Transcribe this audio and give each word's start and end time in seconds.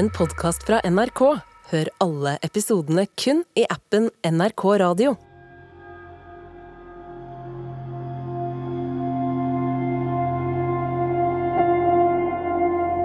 en 0.00 0.08
podkast 0.10 0.62
fra 0.64 0.78
NRK. 0.84 1.20
Hør 1.70 1.88
alle 2.00 2.38
episodene 2.46 3.02
kun 3.20 3.42
i 3.58 3.66
appen 3.68 4.06
NRK 4.24 4.62
Radio. 4.80 5.10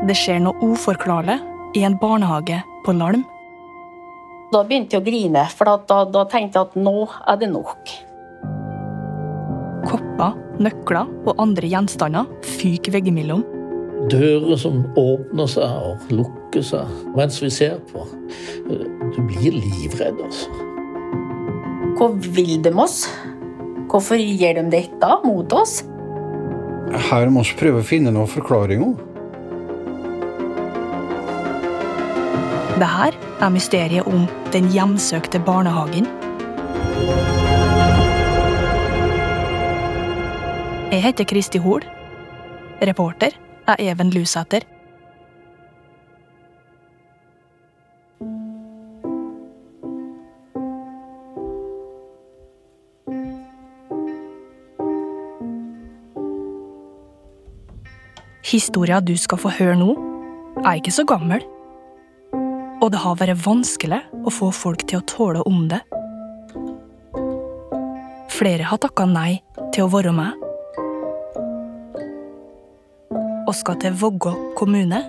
Det 0.08 0.16
skjer 0.16 0.40
noe 0.46 0.56
uforklarlig 0.64 1.36
i 1.76 1.84
en 1.84 1.98
barnehage 2.00 2.62
på 2.86 2.96
Larm. 2.96 3.26
Da 4.54 4.64
begynte 4.64 4.96
jeg 4.96 5.04
å 5.04 5.08
grine, 5.10 5.44
for 5.52 5.68
da, 5.68 5.76
da, 5.90 6.00
da 6.16 6.24
tenkte 6.32 6.62
jeg 6.62 6.70
at 6.70 6.80
nå 6.80 6.96
er 7.26 7.42
det 7.44 7.52
nok. 7.52 7.94
Kopper, 9.90 10.40
nøkler 10.64 11.12
og 11.26 11.44
andre 11.44 11.76
gjenstander 11.76 12.32
fyker 12.56 12.96
veggimellom. 12.96 13.44
Dører 14.16 14.56
som 14.64 14.86
åpner 14.96 15.52
seg 15.58 15.92
og 15.92 16.10
lukker 16.14 16.35
seg 16.64 16.92
mens 17.16 17.42
vi 17.44 17.50
ser 17.52 17.80
på. 17.92 18.06
Du 19.16 19.20
blir 19.28 19.56
livredd, 19.56 20.22
altså. 20.24 20.52
Hva 21.96 22.10
vil 22.20 22.58
de 22.64 22.72
oss? 22.80 23.06
Hvorfor 23.92 24.20
gjør 24.20 24.58
de 24.60 24.64
dette 24.74 25.12
mot 25.24 25.54
oss? 25.56 25.82
Her 27.10 27.32
må 27.34 27.44
vi 27.46 27.56
prøve 27.60 27.82
å 27.82 27.88
finne 27.88 28.12
noen 28.14 28.30
forklaringer. 28.30 28.96
Det 32.76 32.92
her 32.92 33.16
er 33.40 33.52
mysteriet 33.56 34.08
om 34.12 34.26
den 34.52 34.68
hjemsøkte 34.74 35.40
barnehagen. 35.48 36.10
Jeg 40.92 41.04
heter 41.08 41.28
Kristi 41.28 41.60
Hol. 41.64 41.84
Reporter 42.84 43.32
er 43.72 43.80
Even 43.80 44.12
Lusæter. 44.12 44.68
Historia 58.46 59.00
du 59.02 59.16
skal 59.18 59.40
få 59.42 59.50
høre 59.58 59.74
nå, 59.80 59.94
er 60.62 60.78
ikke 60.78 60.92
så 60.94 61.02
gammel. 61.10 61.42
Og 62.78 62.92
det 62.94 63.00
har 63.02 63.16
vært 63.18 63.40
vanskelig 63.42 63.98
å 64.22 64.34
få 64.34 64.52
folk 64.54 64.84
til 64.86 65.00
å 65.00 65.06
tåle 65.10 65.42
om 65.50 65.64
det. 65.72 65.80
Flere 68.36 68.68
har 68.70 68.78
takka 68.84 69.08
nei 69.10 69.40
til 69.74 69.88
å 69.88 69.90
være 69.90 70.14
med. 70.14 70.44
Og 73.50 73.56
skal 73.58 73.80
til 73.82 73.98
Vågå 73.98 74.36
kommune 74.62 75.02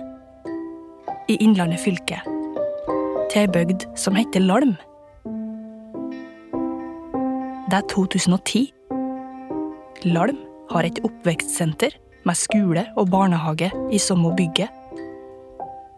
i 1.29 1.37
Innlandet 1.37 1.83
fylke. 1.83 2.23
Til 3.29 3.43
ei 3.43 3.53
bygd 3.53 3.85
som 3.99 4.17
heter 4.17 4.41
Lalm. 4.47 4.73
Det 7.69 7.83
er 7.83 7.87
2010. 7.93 8.65
Lalm 10.09 10.41
har 10.73 10.89
et 10.89 11.05
oppvekstsenter 11.05 12.01
med 12.27 12.35
skole 12.35 12.83
og 12.99 13.09
barnehage 13.11 13.71
i 13.91 13.99
samme 14.01 14.33
bygget. 14.35 14.69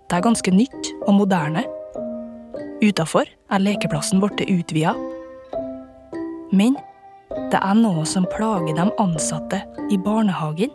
Det 0.10 0.18
er 0.18 0.26
ganske 0.26 0.52
nytt 0.54 0.92
og 1.08 1.14
moderne. 1.18 1.64
Utafor 2.86 3.30
er 3.52 3.64
lekeplassen 3.64 4.22
blitt 4.22 4.46
utvida. 4.46 4.94
Men 6.54 6.78
det 7.52 7.60
er 7.62 7.78
noe 7.78 8.06
som 8.10 8.28
plager 8.30 8.74
de 8.78 8.88
ansatte 9.02 9.62
i 9.90 9.98
barnehagen. 10.02 10.74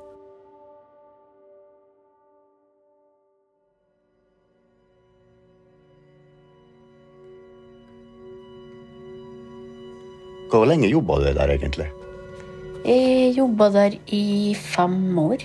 Hvor 10.54 10.68
lenge 10.70 10.86
jobba 10.86 11.18
du 11.18 11.32
der, 11.34 11.50
egentlig? 11.50 11.88
Jeg 12.84 13.30
jobba 13.32 13.70
der 13.72 13.94
i 14.12 14.52
fem 14.60 15.16
år. 15.16 15.40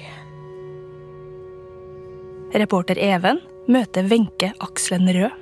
Reporter 2.51 2.99
Even 2.99 3.39
møter 3.71 4.09
Wenche 4.11 4.49
Akselen 4.59 5.07
Rød. 5.15 5.37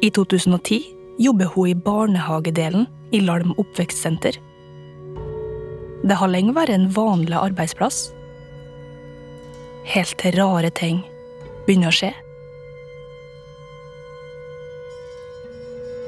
I 0.00 0.08
2010 0.08 0.80
jobber 1.20 1.52
hun 1.52 1.68
i 1.68 1.76
barnehagedelen 1.76 2.88
i 3.12 3.20
Lalm 3.20 3.52
oppvekstsenter. 3.60 4.40
Det 6.00 6.16
har 6.16 6.32
lenge 6.32 6.56
vært 6.56 6.72
en 6.78 6.88
vanlig 6.96 7.36
arbeidsplass. 7.36 8.08
Helt 9.92 10.16
til 10.16 10.40
rare 10.40 10.72
ting 10.72 11.04
begynner 11.66 11.92
å 11.92 11.98
skje. 12.00 12.14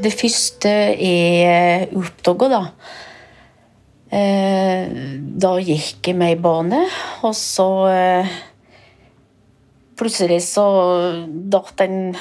Det 0.01 0.17
første 0.17 0.79
jeg 0.97 1.91
oppdaga, 1.93 2.55
da 2.57 2.67
Da 4.15 5.51
gikk 5.59 6.07
jeg 6.07 6.17
med 6.19 6.37
i 6.37 6.41
bane, 6.41 6.85
og 7.27 7.35
så 7.35 7.69
eh, 7.91 8.35
Plutselig 9.95 10.41
så 10.43 10.65
datt 11.31 11.79
en 11.85 12.17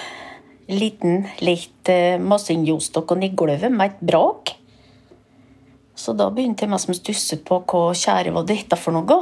liten, 0.69 1.23
litt 1.41 1.89
eh, 1.89 2.21
i 2.21 3.29
gulvet 3.33 3.71
med 3.73 3.85
et 3.87 4.01
brak. 4.05 4.53
Så 5.95 6.13
da 6.13 6.29
begynte 6.29 6.65
jeg 6.65 6.69
mest 6.69 6.89
å 6.89 6.97
stusse 6.97 7.39
på 7.41 7.63
hva 7.65 7.93
kjære 7.97 8.33
var 8.33 8.45
dette 8.45 8.77
for 8.77 8.93
noe. 8.93 9.17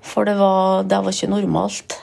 For 0.00 0.24
det 0.24 0.38
var, 0.38 0.84
det 0.88 1.02
var 1.04 1.12
ikke 1.12 1.28
normalt. 1.28 1.98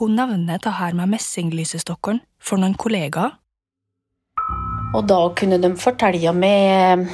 Hun 0.00 0.16
nevner 0.16 0.56
det 0.56 0.72
her 0.72 0.96
med 0.96 1.12
messinglysestokken 1.12 2.22
for 2.40 2.60
noen 2.60 2.76
kollegaer. 2.80 3.36
Og 4.96 5.04
da 5.08 5.20
kunne 5.36 5.60
de 5.60 5.72
fortelle 5.80 6.32
meg 6.36 7.08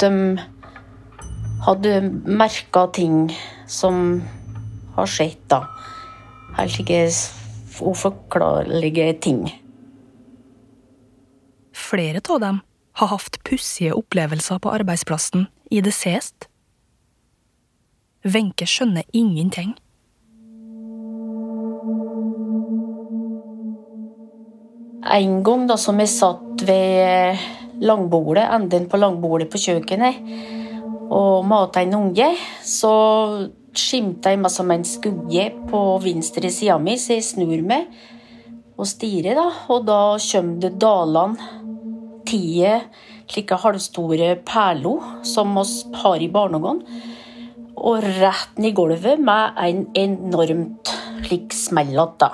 de 0.00 0.40
hadde 1.66 1.94
merka 2.24 2.86
ting 2.96 3.30
som 3.68 4.20
har 4.96 5.10
skjedd, 5.10 5.42
da. 5.52 5.64
Helt 6.56 6.80
ikke 6.82 7.04
uforklarlige 7.80 9.12
ting. 9.24 9.44
Flere 11.72 12.20
av 12.28 12.40
dem 12.42 12.60
har 13.00 13.12
hatt 13.12 13.38
pussige 13.46 13.94
opplevelser 13.96 14.60
på 14.60 14.72
arbeidsplassen 14.72 15.46
i 15.70 15.80
det 15.84 15.94
siste. 15.96 16.48
Wenche 18.24 18.66
skjønner 18.68 19.06
ingenting. 19.16 19.72
En 25.10 25.40
gang 25.42 25.64
da 25.70 25.78
som 25.80 25.98
jeg 26.02 26.12
satt 26.12 26.66
ved 26.68 27.40
langbordet, 27.80 28.44
enden 28.44 28.88
på 28.90 29.00
langbordet 29.00 29.50
på 29.52 29.60
kjøkkenet, 29.60 30.20
og 31.10 31.46
mata 31.48 31.82
en 31.82 31.96
unge, 31.98 32.28
så 32.62 32.92
skimta 33.76 34.32
jeg 34.32 34.40
meg 34.42 34.52
som 34.52 34.70
en 34.70 34.86
skugge 34.86 35.48
på 35.70 35.82
venstre 36.02 36.50
sida 36.54 36.78
mi, 36.82 36.96
så 36.98 37.16
jeg 37.16 37.26
snur 37.26 37.60
meg 37.66 37.90
og 38.80 38.88
stirrer, 38.88 39.36
da. 39.36 39.48
Og 39.72 39.84
da 39.88 40.00
kommer 40.22 40.62
det 40.62 40.76
dalende 40.80 41.56
ti 42.30 42.60
slike 43.30 43.58
halvstore 43.62 44.34
perler 44.46 45.24
som 45.26 45.54
vi 45.56 45.98
har 46.02 46.22
i 46.22 46.30
barnehagen, 46.32 46.82
og 47.80 48.06
rett 48.20 48.58
ned 48.58 48.72
i 48.72 48.76
gulvet 48.76 49.22
med 49.22 49.60
en 49.64 49.84
enormt 49.96 50.90
slik 51.24 51.54
smell 51.54 51.94
da. 52.20 52.32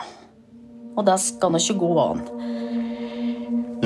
Og 0.96 1.04
det 1.06 1.18
skal 1.20 1.52
nå 1.52 1.60
ikke 1.60 1.80
gå 1.82 1.92
an. 2.00 2.24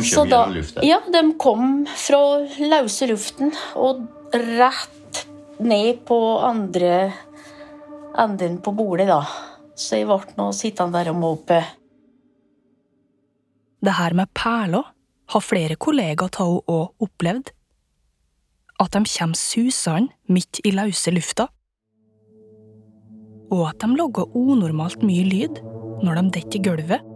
De 0.00 0.08
Så 0.08 0.24
da, 0.24 0.44
gjennom 0.46 0.56
lufta. 0.60 0.84
ja, 0.86 1.00
de 1.12 1.22
kom 1.40 1.66
fra 1.96 2.20
løse 2.58 3.08
luften 3.10 3.52
og 3.76 4.06
rett 4.32 5.24
ned 5.60 6.04
på 6.08 6.18
andre 6.46 7.12
enden 8.18 8.58
på 8.64 8.72
bordet, 8.74 9.08
da. 9.10 9.20
Så 9.76 10.00
jeg 10.00 10.08
ble 10.08 10.36
nå 10.38 10.50
sittende 10.56 10.98
der 10.98 11.12
og 11.12 11.20
måpe. 11.20 11.60
Det 13.80 13.94
her 13.96 14.16
med 14.16 14.28
perler 14.36 14.90
har 15.30 15.44
flere 15.44 15.76
kollegaer 15.80 16.28
av 16.28 16.50
henne 16.50 16.64
òg 16.68 17.06
opplevd. 17.06 17.52
At 18.80 18.92
de 18.96 19.04
kommer 19.04 19.36
susende 19.36 20.12
midt 20.28 20.60
i 20.64 20.72
løse 20.72 21.12
lufta. 21.12 21.48
Og 23.50 23.64
at 23.68 23.80
de 23.82 23.96
lager 23.98 24.30
unormalt 24.36 25.02
mye 25.04 25.24
lyd 25.26 25.60
når 26.04 26.20
de 26.20 26.24
detter 26.38 26.60
i 26.60 26.64
gulvet. 26.64 27.09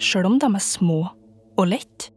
Sjøl 0.00 0.30
om 0.30 0.38
de 0.40 0.48
er 0.48 0.64
små 0.64 1.02
og 1.60 1.66
lette. 1.68 2.08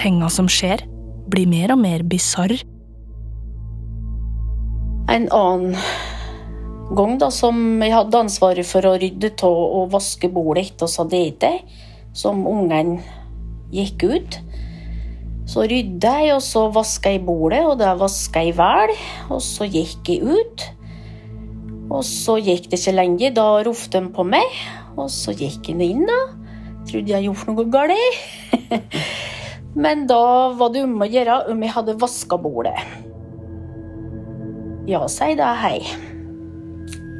Tinga 0.00 0.30
som 0.32 0.48
skjer, 0.50 0.82
blir 1.30 1.46
mer 1.46 1.76
og 1.76 1.78
mer 1.84 2.02
bisarr. 2.10 2.56
En 5.10 5.28
annen 5.30 5.76
gang 6.96 7.16
da, 7.20 7.28
som 7.30 7.54
jeg 7.84 7.94
hadde 7.94 8.24
ansvaret 8.24 8.66
for 8.66 8.88
å 8.88 8.96
rydde 8.98 9.30
av 9.46 9.62
og 9.78 9.92
vaske 9.94 10.30
bordet 10.32 10.72
etter 10.72 10.88
oss 10.88 10.98
hadde 10.98 11.22
spist, 11.28 11.78
som 12.18 12.42
ungene 12.50 12.98
gikk 13.70 14.08
ut, 14.10 14.40
Så 15.50 15.64
rydda 15.66 16.10
jeg, 16.22 16.34
og 16.36 16.42
så 16.46 16.68
vaska 16.70 17.10
jeg 17.10 17.24
bordet, 17.26 17.64
og 17.66 17.78
da 17.80 17.96
vaska 17.98 18.42
jeg 18.46 18.54
vel. 18.54 18.92
Og 19.34 19.40
så 19.42 19.66
gikk 19.66 20.06
jeg 20.06 20.22
ut. 20.22 20.62
Og 21.90 22.04
så 22.06 22.36
gikk 22.38 22.68
det 22.70 22.78
ikke 22.78 22.94
lenge, 22.94 23.32
da 23.34 23.46
ropte 23.66 23.98
de 23.98 24.12
på 24.14 24.24
meg. 24.26 24.58
Og 24.96 25.10
så 25.10 25.34
gikk 25.34 25.72
han 25.72 25.82
inn, 25.84 26.06
da. 26.06 26.20
Trodde 26.88 27.12
jeg 27.12 27.26
gjorde 27.26 27.54
noe 27.54 27.66
galt. 27.70 28.90
Men 29.84 30.06
da 30.10 30.22
var 30.58 30.72
det 30.74 30.84
om 30.86 31.02
å 31.02 31.08
gjøre 31.10 31.44
om 31.52 31.62
jeg 31.62 31.74
hadde 31.74 31.98
vaska 32.00 32.38
bordet. 32.42 32.76
Ja, 34.90 35.04
sier 35.10 35.36
da 35.38 35.52
hei. 35.60 35.78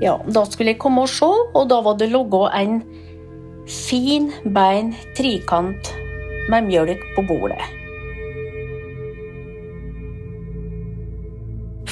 Ja, 0.01 0.17
da 0.27 0.47
skulle 0.49 0.73
jeg 0.73 0.81
komme 0.81 1.05
og 1.05 1.13
se, 1.13 1.29
og 1.29 1.69
da 1.71 1.83
var 1.85 1.99
det 2.01 2.09
ligget 2.11 2.57
en 2.57 2.81
fin, 3.71 4.31
bein 4.55 4.95
trikant 5.19 5.93
med 6.51 6.71
mjølk 6.71 7.05
på 7.15 7.27
bordet. 7.29 7.80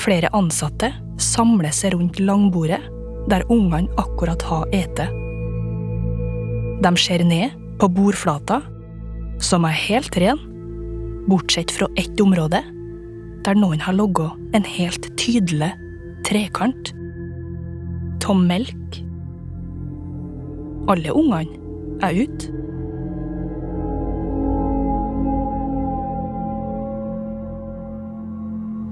Flere 0.08 0.30
ansatte 0.32 0.88
samler 1.20 1.68
seg 1.76 1.92
rundt 1.92 2.16
langbordet 2.16 2.78
der 3.28 3.42
ungene 3.52 3.92
akkurat 4.00 4.40
har 4.48 4.70
ete. 4.72 5.04
De 6.80 6.92
ser 6.96 7.20
ned 7.28 7.52
på 7.76 7.90
bordflata, 7.92 8.62
som 9.44 9.66
er 9.68 9.76
helt 9.76 10.16
ren, 10.16 10.40
bortsett 11.28 11.74
fra 11.76 11.90
ett 12.00 12.22
område, 12.24 12.62
der 13.44 13.60
noen 13.60 13.84
har 13.84 13.98
logga 13.98 14.30
en 14.56 14.64
helt 14.64 15.10
tydelig 15.20 15.74
trekant. 16.24 16.94
Tom 18.24 18.46
melk. 18.48 19.02
Alle 20.88 21.12
ungene 21.12 21.60
er 22.00 22.24
ute. 22.24 22.57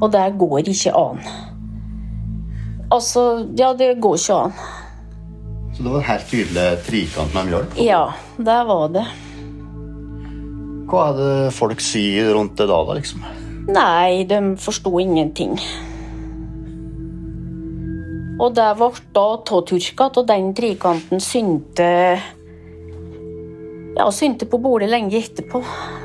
Og 0.01 0.11
det 0.13 0.25
går 0.39 0.73
ikke 0.73 0.93
an. 0.97 1.23
Altså, 2.93 3.47
ja, 3.59 3.73
det 3.75 3.97
går 4.03 4.19
ikke 4.21 4.41
an. 4.47 4.59
Så 5.77 5.83
det 5.85 5.93
var 5.93 5.99
en 6.01 6.09
helt 6.09 6.29
tydelig 6.31 6.67
trikant 6.87 7.35
med 7.35 7.49
mjølk. 7.51 7.81
Ja, 7.85 8.05
det 8.39 8.61
var 8.69 8.87
det. 8.95 9.07
Hva 10.87 11.09
er 11.11 11.19
det 11.19 11.33
folk 11.57 11.83
sier 11.83 12.31
rundt 12.37 12.55
det 12.61 12.69
da, 12.71 12.79
da 12.87 12.95
liksom? 12.97 13.27
Nei, 13.67 14.23
de 14.31 14.39
forsto 14.63 14.93
ingenting. 15.03 15.59
Og 18.37 18.53
det 18.55 18.69
ble 18.79 18.91
da 19.17 19.27
tåtørka, 19.49 20.11
og 20.13 20.27
den 20.29 20.53
trikanten 20.57 21.23
synte 21.25 21.91
Ja, 23.97 24.11
synte 24.13 24.45
på 24.49 24.61
bordet 24.61 24.91
lenge 24.93 25.17
etterpå. 25.19 25.63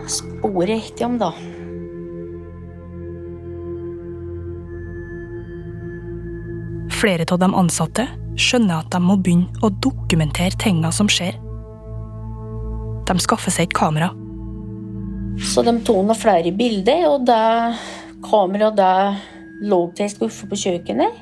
Sporet 0.10 0.78
etter 0.78 1.06
dem, 1.06 1.18
da. 1.20 1.34
Flere 7.02 7.26
av 7.34 7.40
de 7.42 7.48
ansatte 7.58 8.04
skjønner 8.38 8.84
at 8.84 8.92
de 8.94 9.00
må 9.02 9.16
begynne 9.18 9.50
å 9.66 9.72
dokumentere 9.82 10.54
tinga 10.62 10.92
som 10.94 11.08
skjer. 11.10 11.34
De 13.10 13.16
skaffer 13.26 13.54
seg 13.56 13.72
et 13.72 13.74
kamera. 13.74 14.12
Så 15.42 15.64
de 15.66 15.74
tok 15.82 16.04
noen 16.06 16.20
flere 16.20 16.52
bilder, 16.54 17.08
og 17.10 17.26
det 17.26 17.40
kameraet 18.28 18.78
det 18.78 19.66
lå 19.72 19.80
til 19.98 20.06
ei 20.06 20.14
skuffe 20.14 20.50
på 20.52 20.62
kjøkkenet. 20.62 21.18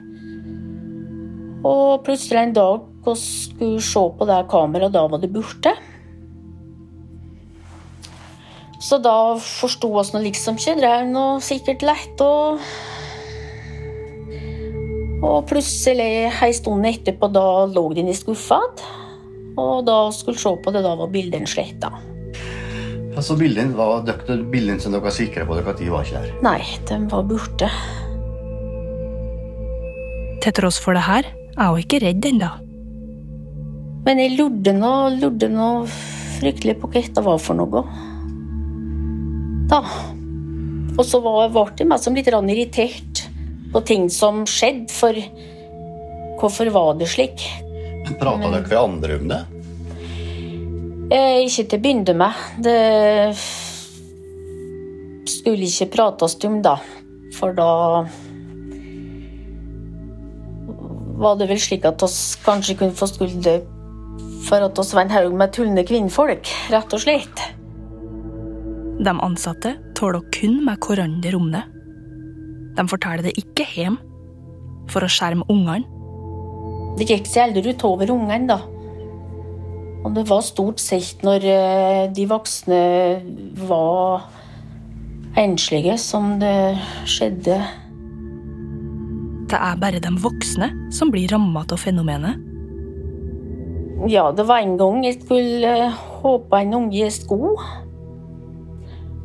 Og 1.63 2.03
plutselig 2.03 2.41
en 2.41 2.53
dag 2.59 2.83
vi 3.07 3.15
skulle 3.23 3.79
se 3.83 4.03
på 4.19 4.27
det 4.27 4.43
kameraet, 4.51 4.97
da 4.97 5.07
var 5.07 5.23
det 5.23 5.31
borte. 5.31 5.77
Så 8.83 8.99
da 8.99 9.15
forsto 9.39 9.95
vi 9.95 10.27
liksom 10.27 10.59
ikke. 10.59 10.75
Drev 10.83 11.07
nå 11.07 11.27
sikkert 11.43 11.87
lett 11.87 12.27
og 12.27 12.59
Og 15.19 15.43
plutselig, 15.49 16.29
ei 16.31 16.53
stund 16.55 16.87
etterpå, 16.87 17.27
da 17.33 17.65
lå 17.67 17.83
den 17.97 18.11
i 18.11 18.15
skuffa 18.15 18.61
igjen. 18.63 18.95
Og 19.59 19.81
da 19.83 19.95
skulle 20.15 20.39
se 20.39 20.51
på 20.63 20.71
det, 20.71 20.85
da 20.85 20.93
var 20.95 21.09
bildene 21.11 21.49
sletta. 21.49 21.89
Altså, 23.17 23.35
bildene, 23.35 23.75
var 23.75 24.05
døkte, 24.07 24.37
bildene 24.51 24.79
som 24.79 24.93
dere 24.93 25.09
er 25.09 25.15
sikre 25.15 25.43
på 25.47 25.57
dere 25.57 25.73
de 25.75 25.89
var 25.91 26.05
ikke 26.05 26.21
der? 26.21 26.37
Nei, 26.45 26.61
de 26.87 26.99
var 27.11 27.25
borte. 27.27 27.67
Til 30.39 30.55
tross 30.55 30.79
for 30.79 30.95
det 30.95 31.03
her 31.03 31.27
er 31.27 31.73
hun 31.73 31.81
ikke 31.81 31.99
redd 32.05 32.29
ennå. 32.29 32.51
Men 34.05 34.21
jeg 34.23 34.37
lurte 34.37 34.71
nå, 34.77 34.93
lurte 35.19 35.49
nå 35.51 35.71
fryktelig 36.39 36.77
på 36.79 36.87
hva 36.87 37.01
dette 37.01 37.25
var 37.25 37.41
for 37.43 37.59
noe. 37.59 37.83
Da. 39.69 39.81
Og 40.95 41.03
så 41.05 41.19
var- 41.21 41.51
ble 41.51 41.65
jeg 41.77 41.87
meg 41.87 41.99
som 41.99 42.15
litt 42.15 42.27
irritert 42.27 43.28
på 43.73 43.81
ting 43.85 44.09
som 44.09 44.45
skjedde, 44.49 44.89
for 44.93 45.15
hvorfor 46.39 46.71
var 46.73 46.93
det 46.99 47.09
slik? 47.11 47.45
Men 48.05 48.15
Prata 48.19 48.49
dere 48.49 48.67
med 48.67 48.77
andre 48.77 49.17
om 49.19 49.31
det? 49.31 49.41
Eh, 51.09 51.41
ikke 51.45 51.65
til 51.65 51.79
å 51.79 51.83
begynne 51.83 52.15
med. 52.17 52.41
Det 52.61 52.79
skulle 55.29 55.69
ikke 55.69 55.91
prates 55.95 56.37
om, 56.45 56.61
da. 56.65 56.77
For 57.37 57.53
da 57.57 57.69
var 61.19 61.35
det 61.39 61.49
vel 61.49 61.59
slik 61.59 61.85
at 61.85 62.03
oss 62.05 62.37
kanskje 62.45 62.77
kunne 62.79 62.95
få 62.95 63.09
skulder 63.09 63.65
for 64.45 64.63
at 64.63 64.79
oss 64.79 64.93
var 64.95 65.05
en 65.05 65.13
haug 65.13 65.33
med 65.37 65.51
tullende 65.53 65.83
kvinnfolk, 65.85 66.47
rett 66.71 66.93
og 66.95 67.01
slett. 67.03 67.43
De 68.99 69.13
ansatte 69.13 69.75
tåler 69.95 70.23
kun 70.35 70.61
med 70.65 70.79
hverandre 70.83 71.35
om 71.37 71.51
det. 71.53 71.63
De 72.79 72.87
forteller 72.87 73.25
det 73.27 73.35
ikke 73.41 73.65
hjem, 73.75 73.97
for 74.89 75.03
å 75.03 75.11
skjerme 75.11 75.43
ungene. 75.51 75.83
Det 76.99 77.07
gikk 77.09 77.27
seg 77.27 77.49
aldri 77.49 77.73
utover 77.75 78.11
ungene, 78.13 78.47
da. 78.49 78.59
Og 80.07 80.13
det 80.15 80.23
var 80.29 80.43
stort 80.47 80.79
sett 80.79 81.25
når 81.27 81.45
eh, 81.51 82.03
de 82.15 82.25
voksne 82.29 82.79
var 83.67 84.29
enslige, 85.39 85.97
som 85.99 86.37
det 86.39 86.79
skjedde. 87.03 87.59
Det 89.49 89.59
er 89.59 89.81
bare 89.81 89.99
de 89.99 90.13
voksne 90.23 90.71
som 90.95 91.11
blir 91.11 91.27
ramma 91.33 91.65
av 91.67 91.81
fenomenet. 91.81 92.45
Ja, 94.07 94.29
det 94.31 94.45
var 94.47 94.63
en 94.63 94.77
gang 94.79 95.03
jeg 95.03 95.19
skulle 95.19 95.75
eh, 95.89 96.01
håpe 96.23 96.63
en 96.63 96.77
unge 96.79 97.03
i 97.03 97.11
sko. 97.11 97.57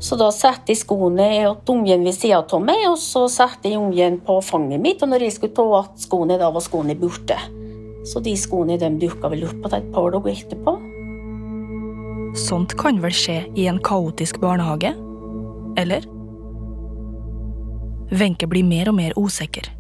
Så 0.05 0.19
da 0.21 0.27
satte 0.35 0.75
jeg 0.75 0.83
skoene 0.83 1.27
til 1.65 1.79
ungen 1.79 2.03
ved 2.05 2.13
sida 2.13 2.43
av 2.45 2.61
meg, 2.61 2.83
og 2.91 2.99
så 3.01 3.25
satte 3.33 3.71
jeg 3.71 3.79
ungen 3.81 4.19
på 4.27 4.35
fanget 4.45 4.83
mitt. 4.85 5.03
Og 5.03 5.09
når 5.09 5.21
jeg 5.25 5.33
skulle 5.39 5.57
ta 5.57 5.79
att 5.79 6.01
skoene, 6.01 6.39
da 6.39 6.51
var 6.53 6.61
skoene 6.61 6.95
borte. 6.95 7.39
Så 8.05 8.21
de 8.21 8.37
skoene 8.37 8.77
de 8.77 8.99
dukka 9.01 9.29
vel 9.33 9.45
opp 9.49 9.65
igjen 9.65 9.79
et 9.79 9.93
par 9.95 10.11
dager 10.13 10.31
etterpå. 10.35 10.73
Sånt 12.37 12.77
kan 12.77 13.01
vel 13.01 13.13
skje 13.17 13.49
i 13.57 13.67
en 13.71 13.81
kaotisk 13.81 14.41
barnehage? 14.43 14.93
Eller? 15.81 16.05
Wenche 18.13 18.47
blir 18.47 18.65
mer 18.65 18.89
og 18.93 18.97
mer 18.99 19.13
usikker. 19.17 19.71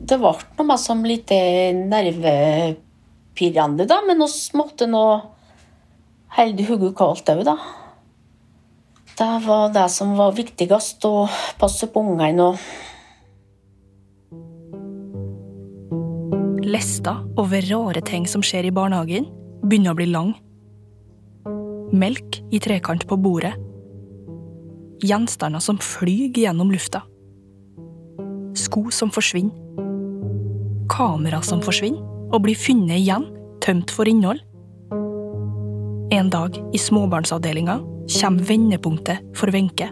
Det 0.00 0.18
ble 0.22 0.32
noe 0.64 0.78
som 0.80 1.04
litt 1.04 1.30
eh, 1.34 1.74
nervepirrende, 1.76 3.84
da, 3.84 4.00
men 4.06 4.18
vi 4.24 4.30
måtte 4.56 4.86
nå 4.88 5.20
holde 6.38 6.64
hodet 6.70 6.96
kaldt 6.96 7.28
òg, 7.34 7.44
da. 7.44 7.56
Det 9.20 9.40
var 9.46 9.68
det 9.68 9.88
som 9.92 10.14
var 10.16 10.32
viktigst, 10.32 11.04
å 11.04 11.26
passe 11.60 11.84
på 11.92 12.00
ungene 12.00 12.46
og 12.46 12.62
Lista 16.64 17.18
over 17.40 17.66
rare 17.68 18.00
ting 18.06 18.24
som 18.30 18.40
skjer 18.40 18.68
i 18.68 18.72
barnehagen, 18.72 19.26
begynner 19.66 19.92
å 19.92 19.98
bli 19.98 20.06
lang. 20.08 20.30
Melk 21.92 22.38
i 22.48 22.62
trekant 22.64 23.04
på 23.10 23.18
bordet. 23.20 23.52
Gjenstander 25.04 25.60
som 25.60 25.76
flyr 25.82 26.32
gjennom 26.40 26.72
lufta. 26.72 27.02
Sko 28.56 28.86
som 28.94 29.12
forsvinner. 29.12 29.52
Kamera 30.88 31.42
som 31.44 31.60
forsvinner 31.60 32.32
og 32.32 32.46
blir 32.46 32.56
funnet 32.56 33.02
igjen, 33.02 33.28
tømt 33.60 33.92
for 33.92 34.08
innhold. 34.08 34.40
En 36.14 36.32
dag 36.32 36.56
i 36.72 36.80
småbarnsavdelinga 36.80 37.80
kommer 38.10 38.42
vendepunktet 38.42 39.18
for 39.38 39.46
Wenche. 39.54 39.86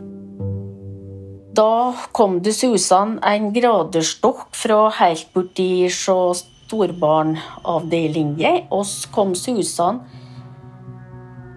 Da 1.54 1.94
kom 2.12 2.42
det 2.42 2.52
susende 2.54 3.20
en 3.26 3.52
graderstokk 3.54 4.54
fra 4.54 4.90
helt 4.98 5.32
borti 5.34 5.88
sjå 5.90 6.34
storbarnavdelinga. 6.42 8.52
Så 8.70 9.08
kom 9.14 9.34
susende 9.38 10.00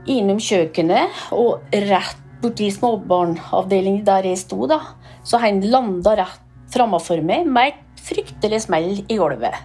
innom 0.09 0.39
kjøkkenet 0.41 1.09
og 1.37 1.59
rett 1.89 2.17
borti 2.41 2.71
småbarnavdelingen 2.73 4.05
der 4.05 4.23
jeg 4.31 4.37
sto. 4.41 4.67
da. 4.67 4.79
Så 5.23 5.37
han 5.37 5.61
landa 5.61 6.15
rett 6.17 6.41
framfor 6.73 7.21
meg 7.21 7.45
med 7.45 7.73
et 7.73 8.01
fryktelig 8.01 8.61
smell 8.65 9.05
i 9.05 9.17
gulvet. 9.17 9.55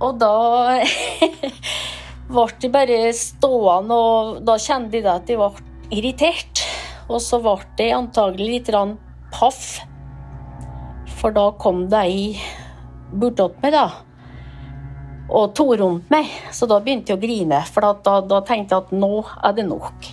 Og 0.00 0.18
da 0.20 0.80
ble 2.34 2.46
de 2.60 2.70
bare 2.72 2.98
stående, 3.16 3.94
og 3.94 4.42
da 4.46 4.58
kjente 4.60 4.98
de 4.98 5.10
at 5.10 5.26
de 5.28 5.38
ble 5.38 5.52
irritert. 5.94 6.64
og 7.08 7.20
så 7.20 7.38
ble 7.44 7.58
de 7.78 7.90
antagelig 7.92 8.48
litt 8.48 8.70
paff. 9.32 9.80
For 11.20 11.32
da 11.32 11.50
kom 11.60 11.86
ei 11.92 12.40
bortåt 13.12 13.60
meg, 13.62 13.72
da. 13.72 13.86
Og 15.28 15.54
tok 15.56 15.78
rundt 15.80 16.10
meg. 16.10 16.28
Så 16.52 16.66
da 16.66 16.80
begynte 16.80 17.12
jeg 17.12 17.18
å 17.18 17.22
grine, 17.22 17.62
for 17.70 17.80
da, 17.80 18.20
da 18.20 18.40
tenkte 18.44 18.74
jeg 18.74 18.86
at 18.86 18.92
nå 18.92 19.24
er 19.42 19.56
det 19.56 19.66
nok. 19.68 20.12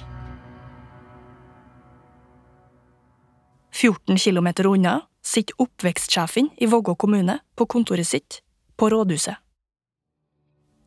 14 3.71 4.17
km 4.17 4.47
unna 4.69 5.01
sitter 5.23 5.55
oppvekstsjefen 5.57 6.51
i 6.57 6.67
Vågå 6.67 6.95
kommune 6.95 7.39
på 7.55 7.65
kontoret 7.65 8.07
sitt 8.07 8.41
på 8.77 8.89
rådhuset. 8.89 9.39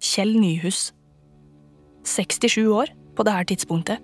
Kjell 0.04 0.36
Nyhus. 0.38 0.92
67 2.04 2.66
år 2.70 2.92
på 3.16 3.24
dette 3.26 3.54
tidspunktet. 3.54 4.02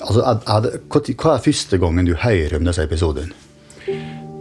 Altså, 0.00 0.22
er, 0.24 0.38
er 0.48 0.62
det, 0.64 0.72
hva- 0.88 1.34
er 1.36 1.44
første 1.44 1.78
gangen 1.80 2.08
du 2.08 2.14
hører 2.16 2.56
om 2.56 2.64
disse 2.66 2.84
episodene? 2.86 3.36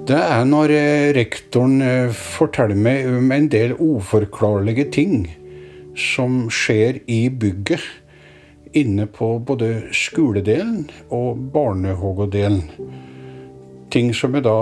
Det 0.10 0.18
er 0.18 0.46
når 0.48 0.72
eh, 0.74 1.10
rektoren 1.14 1.82
eh, 1.86 2.14
forteller 2.16 2.80
meg 2.80 3.06
om 3.12 3.28
en 3.36 3.50
del 3.52 3.76
uforklarlige 3.78 4.88
ting 4.96 5.28
som 6.00 6.46
skjer 6.54 7.02
i 7.12 7.28
bygget. 7.30 7.84
Inne 8.80 9.06
på 9.10 9.36
både 9.46 9.90
skoledelen 9.98 10.88
og 11.14 11.44
barnehagedelen. 11.54 12.64
Ting 13.94 14.12
som 14.14 14.38
jeg 14.38 14.46
da 14.46 14.56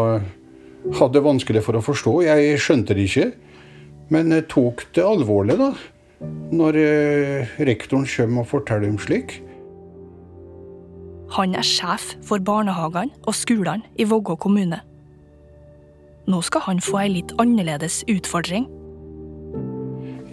hadde 0.98 1.24
vanskelig 1.24 1.64
for 1.66 1.76
å 1.80 1.84
forstå. 1.84 2.14
Jeg 2.26 2.60
skjønte 2.64 2.96
det 2.96 3.08
ikke, 3.10 3.30
men 4.16 4.32
jeg 4.36 4.48
tok 4.52 4.86
det 4.96 5.04
alvorlig 5.04 5.58
da. 5.60 5.72
Når 6.52 6.80
eh, 6.82 7.58
rektoren 7.68 8.08
kommer 8.10 8.46
og 8.46 8.52
forteller 8.54 8.90
om 8.90 8.98
slik. 9.02 9.40
Han 11.36 11.54
er 11.60 11.66
sjef 11.68 12.14
for 12.26 12.40
barnehagene 12.40 13.14
og 13.28 13.36
skolene 13.36 13.86
i 14.00 14.08
Vågå 14.08 14.38
kommune. 14.40 14.80
Nå 16.28 16.42
skal 16.44 16.66
han 16.66 16.82
få 16.84 17.02
ei 17.04 17.10
litt 17.20 17.34
annerledes 17.40 18.02
utfordring. 18.12 18.66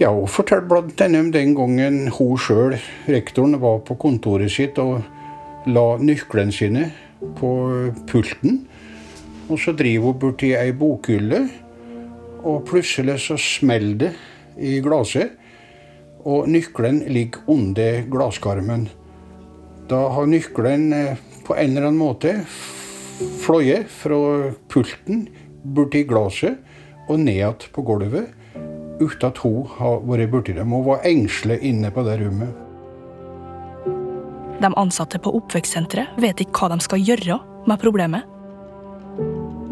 Ja, 0.01 0.11
hun 0.11 0.27
fortalte 0.27 0.67
blant 0.71 1.03
annet 1.05 1.23
om 1.23 1.29
den 1.35 1.53
gangen 1.55 2.01
hun 2.17 2.39
sjøl, 2.39 2.75
rektoren, 3.07 3.61
var 3.63 3.79
på 3.87 3.95
kontoret 4.03 4.51
sitt 4.51 4.79
og 4.83 5.05
la 5.71 5.85
nøklene 6.03 6.55
sine 6.55 6.89
på 7.39 7.51
pulten. 8.11 8.65
Og 9.47 9.61
så 9.61 9.75
driver 9.77 10.11
hun 10.11 10.19
borti 10.19 10.51
ei 10.59 10.73
bokhylle, 10.75 11.45
og 12.43 12.65
plutselig 12.69 13.21
så 13.29 13.39
smeller 13.39 14.01
det 14.01 14.13
i 14.59 14.81
glasset. 14.83 15.39
Og 16.25 16.49
nøkkelen 16.49 17.03
ligger 17.13 17.45
under 17.53 18.05
glasskarmen. 18.11 18.89
Da 19.91 20.07
har 20.15 20.29
nøkkelen 20.31 20.93
eh, 20.97 21.21
på 21.45 21.57
en 21.57 21.75
eller 21.75 21.91
annen 21.91 22.01
måte 22.01 22.39
fløyet 23.45 23.91
fra 23.93 24.17
pulten 24.73 25.27
borti 25.65 26.05
glasset 26.09 26.59
og 27.09 27.21
ned 27.21 27.37
igjen 27.37 27.69
på 27.75 27.85
gulvet 27.87 28.33
uten 29.01 29.27
at 29.29 29.41
hun 29.43 29.65
har 29.77 30.03
vært 30.07 30.31
borti 30.33 30.55
dem. 30.57 30.73
Hun 30.73 30.87
var 30.87 31.05
engstelig 31.07 31.59
inne 31.67 31.91
på 31.93 32.05
det 32.07 32.19
rommet. 32.23 32.61
De 34.63 34.71
ansatte 34.81 35.19
på 35.21 35.33
oppvekstsenteret 35.37 36.17
vet 36.23 36.41
ikke 36.41 36.63
hva 36.63 36.73
de 36.73 36.85
skal 36.85 37.03
gjøre 37.03 37.41
med 37.69 37.81
problemet. 37.83 38.25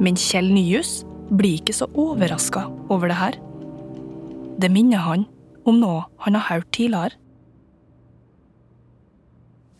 Men 0.02 0.18
Kjell 0.18 0.50
Nyhus 0.52 1.02
blir 1.32 1.61
ikke 1.61 1.76
så 1.76 1.88
overraska 1.97 2.66
over 2.92 3.09
det 3.09 3.16
her. 3.16 3.38
Det 4.61 4.68
minner 4.73 5.00
han 5.00 5.25
om 5.69 5.78
noe 5.83 6.07
han 6.25 6.38
har 6.38 6.49
hørt 6.49 6.71
tidligere. 6.75 7.19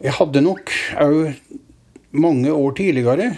Jeg 0.03 0.17
hadde 0.19 0.43
nok 0.43 0.71
òg 0.99 1.19
mange 2.13 2.53
år 2.53 2.73
tidligere 2.79 3.33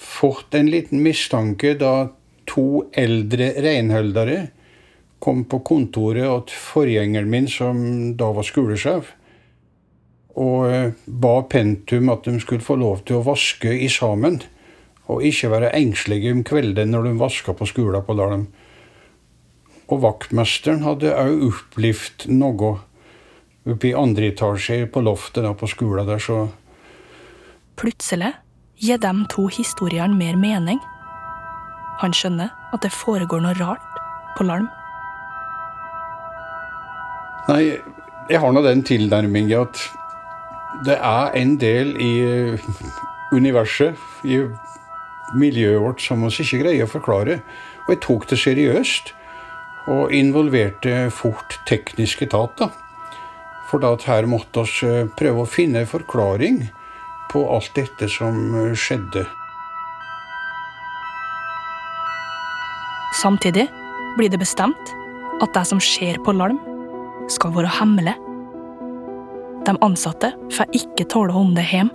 fått 0.00 0.54
en 0.56 0.68
liten 0.72 1.02
mistanke 1.04 1.74
da 1.80 2.10
to 2.48 2.86
eldre 2.96 3.52
renholdere 3.62 4.40
kom 5.20 5.44
på 5.44 5.60
kontoret 5.66 6.48
til 6.48 6.62
forgjengeren 6.64 7.28
min, 7.30 7.48
som 7.48 7.80
da 8.16 8.30
var 8.32 8.46
skolesjef, 8.46 9.12
og 10.40 10.70
eh, 10.70 10.94
ba 11.04 11.34
Pentum 11.50 12.08
at 12.12 12.24
de 12.24 12.40
skulle 12.40 12.64
få 12.64 12.78
lov 12.80 13.02
til 13.04 13.18
å 13.18 13.26
vaske 13.26 13.74
i 13.84 13.90
sammen. 13.92 14.40
Og 15.10 15.24
ikke 15.26 15.50
være 15.50 15.72
engstelige 15.74 16.32
om 16.32 16.44
kvelden 16.46 16.92
når 16.94 17.08
de 17.08 17.14
vaska 17.20 17.52
på 17.58 17.66
skolen 17.68 18.04
på 18.06 18.14
Dalem. 18.16 18.46
Og 19.90 20.02
vaktmesteren 20.04 20.84
hadde 20.86 21.12
òg 21.18 21.44
opplevd 21.50 22.28
noe 22.30 22.76
oppe 23.70 23.90
i 23.90 23.96
andre 23.96 24.30
etasje 24.30 24.86
på 24.92 25.02
loftet 25.04 25.44
da 25.44 25.52
på 25.54 25.68
skolen 25.70 26.08
der, 26.08 26.22
så 26.22 26.46
Plutselig 27.80 28.34
gir 28.80 29.00
de 29.00 29.12
to 29.32 29.46
historiene 29.48 30.16
mer 30.16 30.36
mening. 30.36 30.80
Han 32.00 32.12
skjønner 32.16 32.52
at 32.72 32.82
det 32.84 32.92
foregår 32.92 33.42
noe 33.44 33.56
rart 33.56 34.00
på 34.36 34.44
Larm. 34.48 34.68
Nei, 37.48 37.80
jeg 38.30 38.40
har 38.40 38.52
nå 38.52 38.62
den 38.64 38.84
tilnærmingen 38.86 39.64
at 39.64 39.80
det 40.86 40.96
er 40.96 41.32
en 41.36 41.56
del 41.60 41.96
i 42.00 42.10
eh, 42.24 42.68
universet, 43.32 43.96
i 44.24 44.38
miljøet 45.36 45.80
vårt, 45.82 46.04
som 46.04 46.22
vi 46.24 46.30
ikke 46.44 46.62
greier 46.62 46.86
å 46.86 46.90
forklare. 46.90 47.40
Og 47.86 47.94
jeg 47.94 48.02
tok 48.04 48.28
det 48.30 48.38
seriøst, 48.40 49.12
og 49.88 50.12
involverte 50.12 51.08
fort 51.14 51.60
teknisk 51.68 52.22
etat. 52.22 52.56
da. 52.58 52.70
For 53.70 53.78
da 53.78 53.94
her 54.06 54.26
måtte 54.26 54.64
vi 54.66 54.88
eh, 54.88 55.08
prøve 55.16 55.44
å 55.44 55.48
finne 55.48 55.84
en 55.84 55.90
forklaring 55.90 56.64
på 57.30 57.44
alt 57.54 57.70
dette 57.74 58.08
som 58.10 58.54
eh, 58.54 58.74
skjedde. 58.74 59.26
Samtidig 63.20 63.68
blir 64.16 64.30
det 64.30 64.40
bestemt 64.40 64.94
at 65.40 65.54
det 65.54 65.64
som 65.68 65.80
skjer 65.80 66.18
på 66.24 66.34
Larm, 66.36 66.58
skal 67.30 67.52
være 67.54 67.70
hemmelig. 67.78 68.16
De 69.66 69.74
ansatte 69.84 70.32
får 70.56 70.74
ikke 70.74 71.06
tåle 71.12 71.34
om 71.36 71.54
det 71.54 71.66
hjem. 71.70 71.92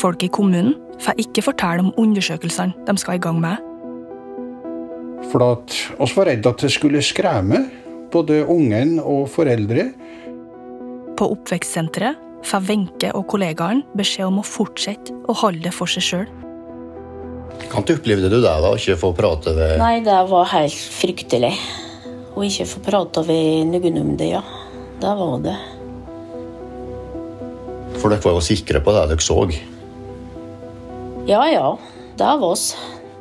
Folk 0.00 0.22
i 0.24 0.30
kommunen 0.32 0.74
får 1.02 1.20
ikke 1.20 1.44
fortelle 1.44 1.84
om 1.84 1.92
undersøkelsene 2.00 2.86
de 2.86 2.96
skal 3.00 3.18
i 3.18 3.22
gang 3.22 3.40
med. 3.42 3.60
For 5.30 5.42
at 5.44 5.74
oss 6.02 6.14
var 6.16 6.30
redd 6.30 6.46
at 6.48 6.62
det 6.62 6.70
skulle 6.74 7.02
skremme 7.04 7.64
både 8.12 8.42
ungen 8.52 8.98
og 9.02 9.26
foreldre. 9.32 9.90
På 11.16 11.30
oppvekstsenteret 11.34 12.22
får 12.46 12.66
Wenche 12.68 13.12
og 13.16 13.26
kollegaene 13.30 13.86
beskjed 13.98 14.28
om 14.28 14.40
å 14.42 14.46
fortsette 14.46 15.14
å 15.26 15.36
holde 15.40 15.66
det 15.66 15.74
for 15.74 15.90
seg 15.90 16.04
sjøl. 16.06 16.28
Hvordan 17.56 17.96
opplevde 17.96 18.28
du 18.28 18.36
det 18.36 18.44
da, 18.44 18.58
å 18.60 18.76
ikke 18.76 18.98
få 19.00 19.12
prate 19.16 19.54
ved 19.56 19.78
Nei, 19.80 20.00
det 20.04 20.18
var 20.28 20.48
helt 20.52 20.76
fryktelig. 20.96 21.54
Å 22.36 22.44
ikke 22.44 22.66
få 22.68 22.82
prate 22.84 23.24
ved 23.24 23.70
noen 23.72 24.02
om 24.02 24.12
det, 24.20 24.28
ja. 24.34 24.42
Det 25.00 25.12
var 25.18 25.40
det. 25.44 25.56
For 27.96 28.12
dere 28.12 28.20
var 28.22 28.36
jo 28.36 28.44
sikre 28.44 28.82
på 28.84 28.92
det 28.92 29.06
dere 29.10 29.24
så. 29.24 29.38
Ja, 31.26 31.42
ja. 31.48 31.70
Det 32.16 32.28
var 32.40 32.52
oss. 32.52 32.70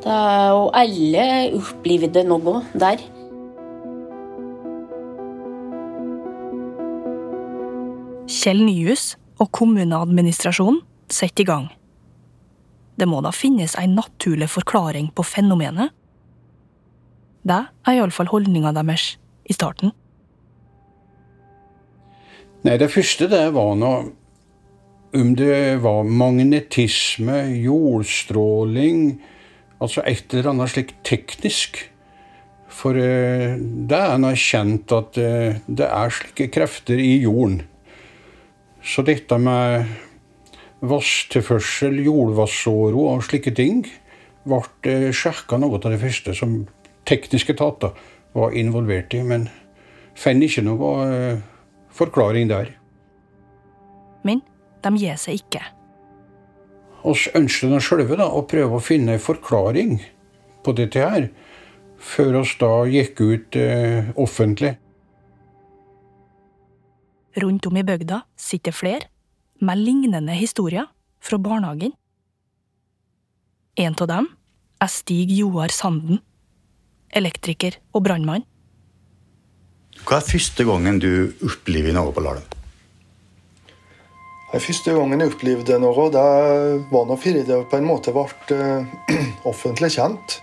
Det, 0.05 0.13
og 0.53 0.67
alle 0.77 1.23
opplevde 1.57 2.21
noe 2.29 2.59
der. 2.77 3.01
Kjell 8.29 8.61
Nyhus 8.67 9.15
og 9.41 9.49
kommuneadministrasjonen 9.57 10.83
setter 11.09 11.41
i 11.41 11.49
gang. 11.49 11.67
Det 12.95 13.09
må 13.09 13.23
da 13.25 13.33
finnes 13.33 13.73
ei 13.81 13.87
naturlig 13.89 14.51
forklaring 14.53 15.09
på 15.15 15.25
fenomenet. 15.25 15.89
Det 17.45 17.61
er 17.65 17.97
iallfall 17.97 18.29
holdninga 18.29 18.75
deres 18.77 19.15
i 19.45 19.57
starten. 19.57 19.89
Nei, 22.65 22.77
det 22.81 22.93
første 22.93 23.27
det 23.29 23.45
var 23.57 23.73
nå 23.77 23.95
om 25.15 25.29
det 25.37 25.81
var 25.81 26.05
magnetisme, 26.05 27.37
jordstråling 27.63 29.15
Altså 29.85 30.01
et 30.09 30.33
eller 30.33 30.49
annet 30.49 30.71
slikt 30.73 30.95
teknisk. 31.05 31.83
For 32.75 32.97
eh, 32.97 33.55
det 33.59 33.99
er 33.99 34.17
nå 34.19 34.31
kjent 34.39 34.91
at 34.95 35.19
eh, 35.21 35.59
det 35.67 35.85
er 35.85 36.13
slike 36.13 36.49
krefter 36.53 36.99
i 36.99 37.19
jorden. 37.23 37.61
Så 38.85 39.05
dette 39.05 39.37
med 39.41 39.85
vasstilførsel, 40.85 42.01
jordvassåro 42.05 43.05
og 43.13 43.23
slike 43.25 43.53
ting 43.55 43.85
ble 44.45 44.61
eh, 44.89 45.11
sjekka 45.15 45.61
noe 45.61 45.79
av 45.79 45.93
det 45.93 46.01
første 46.01 46.35
som 46.37 46.63
tekniske 47.05 47.55
etater 47.55 47.93
var 48.35 48.57
involvert 48.57 49.13
i. 49.13 49.21
Men 49.25 49.47
fant 50.17 50.43
ikke 50.45 50.65
noe 50.65 50.91
eh, 51.05 51.45
forklaring 51.95 52.49
der. 52.51 52.73
Men 54.25 54.41
de 54.81 54.97
gir 55.01 55.21
seg 55.21 55.45
ikke. 55.45 55.63
Oss 57.05 57.27
ønsket 57.37 57.71
nå 57.71 57.81
sjølve 57.83 58.17
da, 58.19 58.27
å 58.29 58.45
prøve 58.49 58.77
å 58.77 58.83
finne 58.83 59.15
en 59.15 59.23
forklaring 59.23 59.99
på 60.65 60.73
dette 60.77 61.01
her, 61.01 61.29
før 62.01 62.41
oss 62.41 62.55
da 62.61 62.71
gikk 62.89 63.21
ut 63.21 63.57
eh, 63.59 64.11
offentlig. 64.21 64.75
Rundt 67.35 67.67
om 67.67 67.77
i 67.77 67.83
bygda 67.83 68.21
sitter 68.39 68.75
flere 68.75 69.09
med 69.59 69.81
lignende 69.81 70.35
historier 70.37 70.87
fra 71.23 71.39
barnehagen. 71.41 71.93
En 73.75 73.95
av 73.99 74.07
dem 74.07 74.29
er 74.81 74.91
Stig 74.91 75.31
Joar 75.35 75.73
Sanden, 75.75 76.21
elektriker 77.15 77.79
og 77.95 78.05
brannmann. 78.07 78.45
Hva 80.05 80.19
er 80.19 80.27
første 80.27 80.65
gangen 80.67 80.99
du 80.99 81.33
opplever 81.43 81.95
noe 81.95 82.13
på 82.15 82.23
Larm? 82.23 82.43
Den 84.51 84.61
første 84.61 84.93
gangen 84.93 85.21
jeg 85.23 85.31
opplevde 85.33 85.77
noe, 85.81 86.09
det 86.13 86.25
var 86.91 87.07
når 87.09 87.23
det 87.47 87.57
på 87.71 87.79
en 87.79 87.87
måte 87.87 88.13
ble 88.13 88.25
eh, 88.55 88.85
offentlig 89.51 89.95
kjent. 89.97 90.39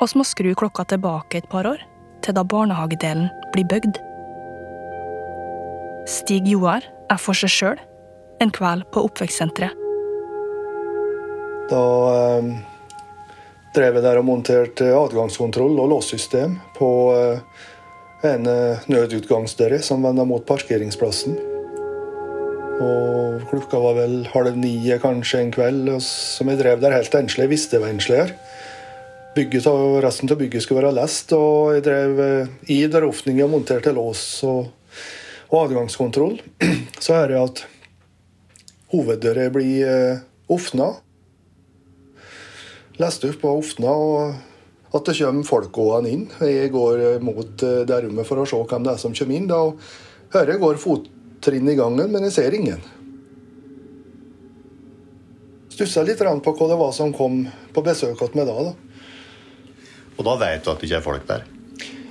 Vi 0.00 0.06
må 0.16 0.24
skru 0.24 0.54
klokka 0.56 0.86
tilbake 0.88 1.42
et 1.42 1.48
par 1.50 1.66
år, 1.68 1.82
til 2.24 2.36
da 2.36 2.44
barnehagedelen 2.46 3.28
blir 3.52 3.66
bygd. 3.68 3.98
Stig 6.08 6.48
Joar 6.48 6.86
er 7.10 7.20
for 7.20 7.36
seg 7.36 7.52
sjøl 7.52 7.82
en 8.40 8.54
kveld 8.54 8.86
på 8.94 9.02
oppvekstsenteret. 9.10 9.76
Da 11.70 11.82
eh, 12.14 12.48
drev 13.74 13.98
jeg 13.98 14.06
der 14.06 14.22
og 14.22 14.26
monterte 14.30 14.88
adgangskontroll 14.94 15.76
og 15.78 15.92
låssystem 15.92 16.56
på 16.78 16.90
eh, 17.18 17.44
en 18.30 18.48
eh, 18.50 18.90
nødutgangsdør 18.90 19.78
som 19.84 20.06
vender 20.06 20.26
mot 20.26 20.46
parkeringsplassen. 20.46 21.49
Og 22.80 23.42
klokka 23.50 23.80
var 23.82 23.98
vel 23.98 24.22
halv 24.32 24.56
ni 24.56 24.74
kanskje 25.02 25.42
en 25.44 25.52
kveld, 25.52 25.88
og 25.92 26.00
som 26.04 26.48
jeg 26.48 26.62
drev 26.62 26.80
der 26.80 26.96
helt 26.96 27.16
enslig. 27.18 27.50
Visste 27.52 27.76
jeg 27.76 27.84
var 27.84 27.92
enslig 27.92 28.20
her. 28.22 28.32
Bygget 29.36 29.68
Resten 30.02 30.30
av 30.32 30.40
bygget 30.40 30.64
skulle 30.64 30.80
være 30.80 30.96
lest, 30.96 31.34
og 31.36 31.76
jeg 31.76 31.84
drev 31.86 32.22
i 32.72 32.80
i 32.80 32.86
døråpningen 32.90 33.44
og 33.44 33.52
monterte 33.52 33.92
lås 33.92 34.22
og, 34.48 34.72
og 35.52 35.58
adgangskontroll. 35.66 36.40
Så 37.04 37.14
hører 37.14 37.36
jeg 37.36 37.50
at 37.52 37.62
hoveddøra 38.90 39.46
blir 39.54 39.86
eh, 39.86 40.24
åpna. 40.50 40.90
Leste 43.00 43.30
opp 43.30 43.44
og 43.44 43.62
åpna, 43.62 43.92
og 43.92 44.96
at 44.96 45.06
det 45.06 45.18
kommer 45.20 45.46
folk 45.46 45.70
gående 45.74 46.10
inn. 46.10 46.26
Jeg 46.42 46.72
går 46.74 47.04
eh, 47.04 47.22
mot 47.22 47.66
eh, 47.66 47.82
det 47.86 48.02
rommet 48.06 48.26
for 48.26 48.42
å 48.42 48.48
se 48.48 48.58
hvem 48.58 48.86
det 48.88 48.96
er 48.96 49.02
som 49.04 49.14
kommer 49.14 49.38
inn. 49.38 49.50
Da 49.50 49.62
hører 50.34 50.56
jeg 50.56 50.64
går 50.64 50.80
fottrinn 51.40 51.68
i 51.68 51.74
gangen, 51.74 52.12
men 52.12 52.24
jeg 52.28 52.32
ser 52.32 52.54
ingen. 52.54 52.80
Stussa 55.72 56.02
litt 56.04 56.18
på 56.20 56.52
hva 56.52 56.66
det 56.68 56.76
var 56.76 56.92
som 56.92 57.12
kom 57.12 57.46
på 57.72 57.82
besøk 57.82 58.20
hos 58.20 58.34
meg 58.34 58.46
da. 58.46 58.52
da. 58.52 58.74
Og 60.18 60.24
da 60.26 60.34
vet 60.36 60.64
du 60.64 60.70
at 60.70 60.80
det 60.80 60.88
ikke 60.88 60.98
er 60.98 61.06
folk 61.06 61.24
der? 61.26 61.46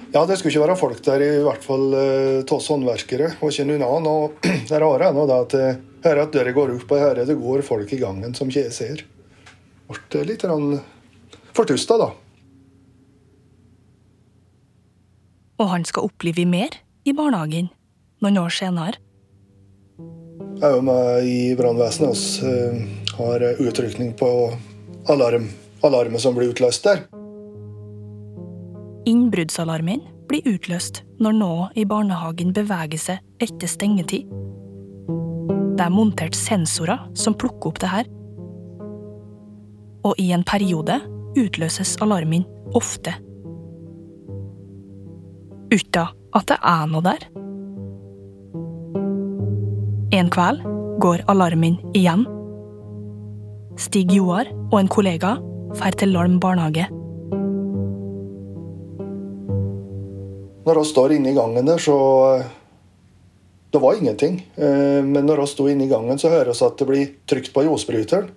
Ja, 0.10 0.24
det 0.26 0.40
skulle 0.40 0.50
ikke 0.50 0.64
være 0.64 0.78
folk 0.80 1.04
der, 1.06 1.22
i 1.22 1.44
hvert 1.46 1.62
fall 1.62 1.94
av 1.94 2.54
oss 2.56 2.70
håndverkere. 2.72 3.36
Og 3.44 3.52
ikke 3.52 3.68
noen 3.70 3.84
annen. 3.86 4.10
Og 4.10 4.40
det 4.72 4.80
rare 4.82 5.12
er 5.12 5.14
nå 5.14 5.28
at 5.36 5.54
jeg 5.54 5.76
hører 6.08 6.24
at 6.24 6.34
døra 6.34 6.54
går 6.56 6.74
opp, 6.80 6.88
og 6.90 6.98
jeg 6.98 7.06
hører 7.06 7.30
det 7.30 7.36
går 7.38 7.66
folk 7.68 7.94
i 7.94 8.00
gangen 8.02 8.34
som 8.34 8.50
ikke 8.50 8.66
jeg 8.66 8.74
ser. 8.74 9.04
Ble 9.90 10.24
litt 10.26 10.46
fortusta, 11.54 12.00
da. 12.02 12.10
Og 15.60 15.70
han 15.70 15.86
skal 15.86 16.10
oppleve 16.10 16.48
mer 16.50 16.80
i 17.06 17.14
barnehagen 17.14 17.70
noen 18.24 18.42
år 18.42 18.54
senere. 18.56 18.98
Er 20.60 20.74
jo 20.76 20.82
med 20.84 21.24
i 21.24 21.56
brannvesenet. 21.56 22.20
Vi 22.44 22.50
uh, 22.52 23.18
har 23.18 23.44
utrykning 23.64 24.14
på 24.14 24.52
alarm. 25.08 25.50
alarmen 25.84 26.20
som 26.20 26.36
blir 26.36 26.52
utløst 26.52 26.84
der. 26.84 27.06
Innbruddsalarmen 29.08 30.04
blir 30.28 30.44
utløst 30.44 31.04
når 31.24 31.38
noe 31.38 31.70
i 31.80 31.86
barnehagen 31.88 32.52
beveger 32.54 33.00
seg 33.00 33.24
etter 33.40 33.72
stengetid. 33.72 34.28
Det 35.80 35.86
er 35.86 35.96
montert 35.96 36.36
sensorer 36.36 37.08
som 37.16 37.38
plukker 37.40 37.72
opp 37.72 37.80
det 37.80 37.94
her. 37.94 38.12
Og 40.04 40.20
i 40.20 40.34
en 40.36 40.44
periode 40.44 41.00
utløses 41.40 41.96
alarmen 42.04 42.44
ofte. 42.76 43.16
Uten 45.72 46.18
at 46.36 46.52
det 46.52 46.60
er 46.60 46.90
noe 46.92 47.06
der. 47.06 47.30
En 50.10 50.30
kveld 50.34 50.64
går 50.98 51.22
alarmen 51.30 51.76
igjen. 51.94 52.24
Stig 53.78 54.10
Joar 54.10 54.48
og 54.72 54.80
en 54.80 54.90
kollega 54.90 55.36
drar 55.76 55.98
til 56.02 56.10
Larm 56.16 56.40
barnehage. 56.42 56.88
Når 60.66 60.80
vi 60.80 60.86
står 60.90 61.14
inne 61.14 61.30
i 61.30 61.38
gangen 61.38 61.70
der, 61.70 61.78
så 61.78 62.00
eh, 62.40 62.50
Det 63.70 63.78
var 63.78 64.02
ingenting. 64.02 64.42
Eh, 64.56 65.06
men 65.06 65.30
når 65.30 65.44
vi 65.44 65.48
sto 65.54 65.70
inne 65.70 65.86
i 65.86 65.94
gangen, 65.94 66.18
så 66.18 66.34
hører 66.34 66.58
vi 66.58 66.66
at 66.66 66.78
det 66.82 66.90
blir 66.90 67.14
trykt 67.30 67.54
på 67.54 67.68
ljosbryteren. 67.70 68.32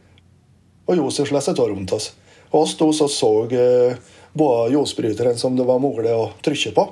Og 0.84 0.96
ljoset 1.00 1.28
slår 1.28 1.54
av 1.56 1.68
rundt 1.72 1.96
oss. 1.96 2.12
Og 2.52 2.66
vi 2.66 2.72
sto 2.74 2.92
og 2.92 3.10
så 3.16 3.34
eh, 3.48 3.96
både 4.36 4.74
ljosbryteren 4.76 5.40
som 5.40 5.56
det 5.56 5.64
var 5.64 5.80
mulig 5.80 6.12
å 6.12 6.34
trykke 6.44 6.76
på. 6.76 6.90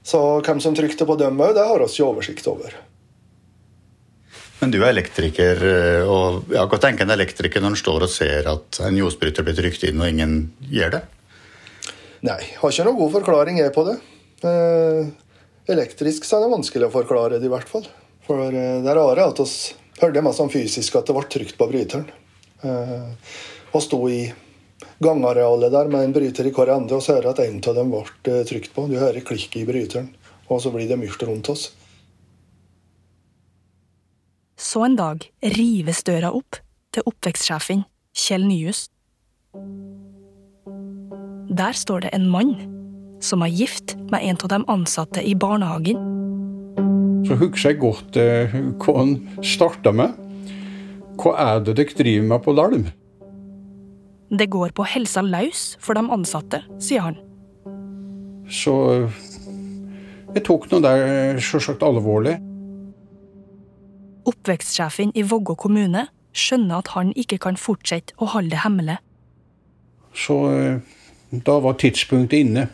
Så 0.00 0.40
hvem 0.40 0.60
som 0.60 0.72
trykte 0.72 1.04
på 1.04 1.20
dem 1.20 1.36
òg, 1.36 1.52
det 1.52 1.68
har 1.68 1.84
vi 1.84 1.92
ikke 1.92 2.08
oversikt 2.08 2.48
over. 2.48 2.87
Men 4.58 4.72
du 4.74 4.80
er 4.80 4.90
elektriker, 4.90 5.60
og 6.10 6.50
ja, 6.50 6.64
hva 6.66 6.80
tenker 6.82 7.06
en 7.06 7.14
elektriker 7.14 7.62
når 7.62 7.74
han 7.74 7.78
står 7.78 8.06
og 8.08 8.10
ser 8.10 8.48
at 8.50 8.80
en 8.82 8.98
ljosbryter 8.98 9.46
blir 9.46 9.54
trykt 9.54 9.86
inn, 9.86 10.02
og 10.02 10.10
ingen 10.10 10.40
gjør 10.66 10.96
det? 10.96 11.02
Nei, 12.26 12.40
har 12.58 12.72
ikke 12.72 12.86
noen 12.88 12.98
god 12.98 13.12
forklaring 13.20 13.60
jeg 13.60 13.70
på 13.74 13.84
det. 13.86 13.94
Eh, 14.46 15.10
elektrisk 15.70 16.26
så 16.26 16.38
er 16.38 16.46
det 16.46 16.54
vanskelig 16.56 16.88
å 16.88 16.94
forklare 16.94 17.38
det, 17.38 17.46
i 17.46 17.52
hvert 17.52 17.70
fall. 17.70 17.86
For 18.26 18.50
eh, 18.50 18.80
det 18.82 18.96
rare 18.98 19.22
er 19.22 19.30
at 19.30 19.42
vi 19.42 20.02
hørte 20.02 20.24
mest 20.26 20.42
sånn 20.42 20.52
fysisk 20.52 20.98
at 20.98 21.06
det 21.06 21.14
ble 21.14 21.24
trykt 21.30 21.58
på 21.58 21.70
bryteren. 21.70 22.08
Eh, 22.66 23.34
og 23.70 23.84
sto 23.84 24.00
i 24.10 24.24
gangarealet 25.02 25.74
der 25.74 25.90
med 25.92 26.08
en 26.08 26.14
bryter 26.16 26.48
i 26.48 26.54
hver 26.54 26.74
ende, 26.74 26.98
og 26.98 27.04
så 27.04 27.18
hører 27.18 27.36
at 27.36 27.44
en 27.44 27.60
av 27.62 27.78
dem 27.78 27.94
ble 27.94 28.40
trykt 28.50 28.74
på. 28.74 28.88
Du 28.90 28.98
hører 28.98 29.26
klikket 29.26 29.62
i 29.62 29.68
bryteren, 29.68 30.10
og 30.50 30.62
så 30.64 30.74
blir 30.74 30.90
det 30.90 30.98
mørkt 30.98 31.22
rundt 31.28 31.52
oss. 31.54 31.68
Så 34.58 34.82
en 34.84 34.96
dag 34.98 35.22
rives 35.54 36.00
døra 36.02 36.32
opp 36.34 36.58
til 36.90 37.06
oppvekstsjefen 37.06 37.84
Kjell 38.18 38.42
Nyhus. 38.48 38.88
Der 41.58 41.76
står 41.78 42.02
det 42.04 42.10
en 42.16 42.26
mann 42.32 42.56
som 43.22 43.44
er 43.46 43.54
gift 43.54 43.94
med 44.10 44.24
en 44.26 44.40
av 44.42 44.50
de 44.50 44.58
ansatte 44.74 45.22
i 45.22 45.36
barnehagen. 45.38 46.02
Så 47.26 47.38
husker 47.38 47.70
jeg 47.70 47.80
godt 47.84 48.18
eh, 48.18 48.58
hva 48.82 48.96
han 48.98 49.14
starta 49.46 49.94
med. 49.94 50.18
Hva 51.22 51.36
er 51.44 51.62
det 51.62 51.76
dere 51.78 51.98
driver 52.02 52.28
med 52.32 52.42
på 52.42 52.56
Lalm? 52.58 52.84
Det 54.28 54.50
går 54.50 54.74
på 54.74 54.86
helsa 54.90 55.22
løs 55.22 55.76
for 55.82 55.94
de 55.94 56.02
ansatte, 56.14 56.64
sier 56.82 57.06
han. 57.06 57.22
Så 58.50 58.74
eh, 58.96 59.24
jeg 60.34 60.46
tok 60.50 60.66
nå 60.72 60.82
det 60.82 60.98
selvsagt 61.46 61.86
alvorlig. 61.86 62.40
Oppvekstsjefen 64.28 65.14
i 65.16 65.24
Vågå 65.24 65.56
kommune 65.56 66.06
skjønner 66.36 66.82
at 66.82 66.92
han 66.94 67.12
ikke 67.16 67.38
kan 67.42 67.58
fortsette 67.60 68.16
å 68.20 68.28
holde 68.34 68.52
det 68.54 68.62
hemmelig. 68.64 68.98
Så 70.12 70.36
eh, 70.52 70.80
da 71.30 71.58
var 71.64 71.78
tidspunktet 71.80 72.44
inne 72.44 72.66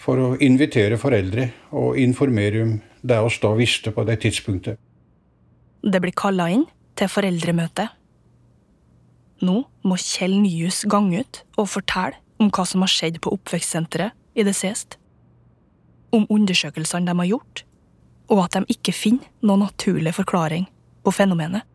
for 0.00 0.20
å 0.20 0.28
invitere 0.40 0.98
foreldre 1.00 1.50
og 1.76 1.98
informere 2.00 2.64
om 2.64 2.76
det 3.02 3.18
oss 3.20 3.38
da 3.42 3.52
visste 3.56 3.92
på 3.92 4.04
det 4.08 4.20
tidspunktet. 4.24 4.80
Det 5.80 6.00
blir 6.00 6.16
kalla 6.16 6.50
inn 6.52 6.66
til 6.96 7.08
foreldremøte. 7.08 7.88
Nå 9.44 9.56
må 9.88 9.96
Kjell 10.00 10.36
Nyhus 10.42 10.82
gange 10.88 11.22
ut 11.22 11.42
og 11.56 11.70
fortelle 11.72 12.18
om 12.40 12.50
hva 12.52 12.64
som 12.68 12.84
har 12.84 12.92
skjedd 12.92 13.20
på 13.24 13.32
oppvekstsenteret 13.36 14.16
i 14.36 14.44
det 14.44 14.56
sist. 14.56 14.96
Om 16.12 16.26
undersøkelsene 16.32 17.08
de 17.08 17.16
har 17.22 17.28
gjort, 17.28 17.64
og 18.30 18.44
at 18.44 18.56
de 18.56 18.76
ikke 18.76 18.94
finner 18.94 19.26
noen 19.42 19.66
naturlig 19.66 20.14
forklaring 20.16 20.68
på 21.04 21.12
fenomenet. 21.14 21.66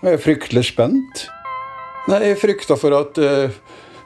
Jeg 0.00 0.16
er 0.16 0.22
fryktelig 0.22 0.64
spent. 0.70 1.26
Nei, 2.08 2.22
jeg 2.24 2.38
frykta 2.40 2.76
for 2.80 2.96
at 2.96 3.18
uh, 3.20 3.52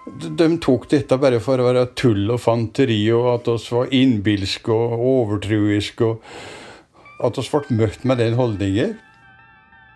de 0.04 0.48
tok 0.60 0.88
dette 0.90 1.16
bare 1.22 1.38
for 1.42 1.60
å 1.60 1.68
være 1.68 1.86
tull 1.96 2.26
og 2.34 2.42
fanteri, 2.42 2.98
og 3.14 3.28
at 3.36 3.50
oss 3.54 3.68
var 3.72 3.94
innbilske 3.94 4.74
og 4.74 4.98
overtruiske, 4.98 6.08
og 6.10 7.22
at 7.30 7.38
oss 7.40 7.52
ble 7.52 7.78
møtt 7.78 8.02
med 8.04 8.18
den 8.20 8.34
holdningen. 8.36 8.98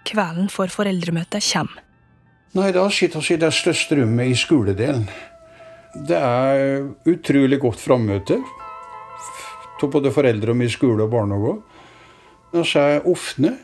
Kvelden 0.09 0.47
for 0.55 0.71
foreldremøtet 0.73 1.45
kommer. 1.51 1.83
Nei, 2.57 2.71
da 2.73 2.87
sitter 2.95 3.21
vi 3.21 3.35
i 3.35 3.43
det 3.43 3.51
største 3.53 3.99
rommet 3.99 4.31
i 4.31 4.39
skoledelen. 4.39 5.05
Det 5.95 6.19
er 6.19 6.85
utrolig 7.09 7.61
godt 7.63 7.81
frammøte 7.81 8.37
av 9.79 9.93
både 9.95 10.11
foreldre 10.13 10.53
og 10.53 10.59
mye 10.59 10.73
skole 10.73 11.07
og 11.07 11.13
barnehage. 11.13 11.55
Så 12.67 12.83
er 12.83 13.09
ofte 13.09 13.55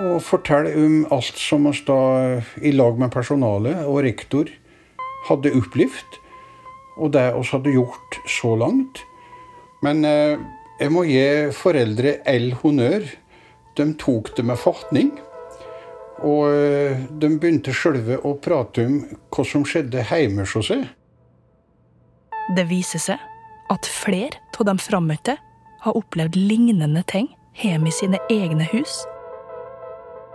og 0.00 0.18
fortelle 0.24 0.72
om 0.78 0.94
alt 1.14 1.38
som 1.38 1.68
vi 1.68 1.74
da 1.86 1.98
i 2.62 2.72
lag 2.74 2.98
med 2.98 3.12
personalet 3.14 3.84
og 3.84 4.02
rektor 4.06 4.50
hadde 5.28 5.54
opplevd, 5.56 6.18
og 7.00 7.12
det 7.14 7.26
vi 7.34 7.44
hadde 7.50 7.76
gjort 7.76 8.18
så 8.30 8.54
langt. 8.58 9.02
Men 9.84 10.04
eh, 10.08 10.40
jeg 10.80 10.92
må 10.92 11.04
gi 11.08 11.52
foreldre 11.54 12.18
all 12.30 12.52
honnør. 12.62 13.06
De 13.76 13.86
tok 13.98 14.32
det 14.36 14.44
med 14.46 14.60
fatning. 14.60 15.12
Og 16.24 16.46
eh, 16.48 17.04
de 17.10 17.30
begynte 17.36 17.74
sjølve 17.74 18.20
å 18.24 18.36
prate 18.40 18.86
om 18.86 19.00
hva 19.34 19.44
som 19.48 19.66
skjedde 19.66 20.06
hjemme 20.08 20.46
hos 20.46 20.70
seg. 20.70 20.86
Det 22.52 22.66
viser 22.68 23.00
seg 23.00 23.20
at 23.72 23.86
flere 23.88 24.36
av 24.60 24.66
de 24.68 24.74
frammøtte 24.76 25.38
har 25.84 25.96
opplevd 25.96 26.36
lignende 26.36 27.00
ting 27.08 27.30
hjemme 27.56 27.88
i 27.88 27.94
sine 27.94 28.20
egne 28.32 28.66
hus. 28.68 28.98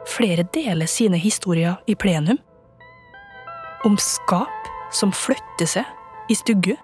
Flere 0.10 0.48
deler 0.56 0.90
sine 0.90 1.20
historier 1.22 1.78
i 1.86 1.94
plenum. 1.94 2.40
Om 3.86 3.98
skap 4.02 4.70
som 4.92 5.14
flytter 5.14 5.70
seg 5.70 6.32
i 6.34 6.38
stugge. 6.38 6.80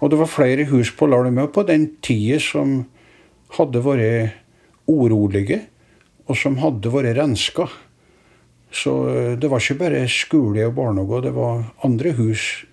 Og 0.00 0.12
det 0.12 0.20
var 0.20 0.30
flere 0.30 0.64
hus 0.70 0.92
på 0.96 1.08
Larmø 1.08 1.44
på 1.52 1.64
den 1.68 1.90
tida 2.04 2.38
som 2.40 2.78
hadde 3.58 3.82
vært 3.84 4.36
urolige, 4.88 5.60
og 6.26 6.36
som 6.36 6.56
hadde 6.60 6.90
vært 6.92 7.16
renska. 7.20 7.68
Så 8.72 8.96
det 9.36 9.50
var 9.52 9.60
ikke 9.60 9.78
bare 9.84 10.02
skole 10.10 10.64
og 10.66 10.74
barnehage, 10.80 11.22
det 11.28 11.34
var 11.36 11.68
andre 11.86 12.16
hus 12.16 12.64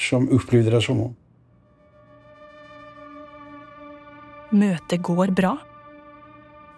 som 0.00 0.28
opplevde 0.32 0.72
det 0.72 0.82
samme. 0.84 1.10
Møtet 4.50 5.02
går 5.06 5.30
bra. 5.36 5.54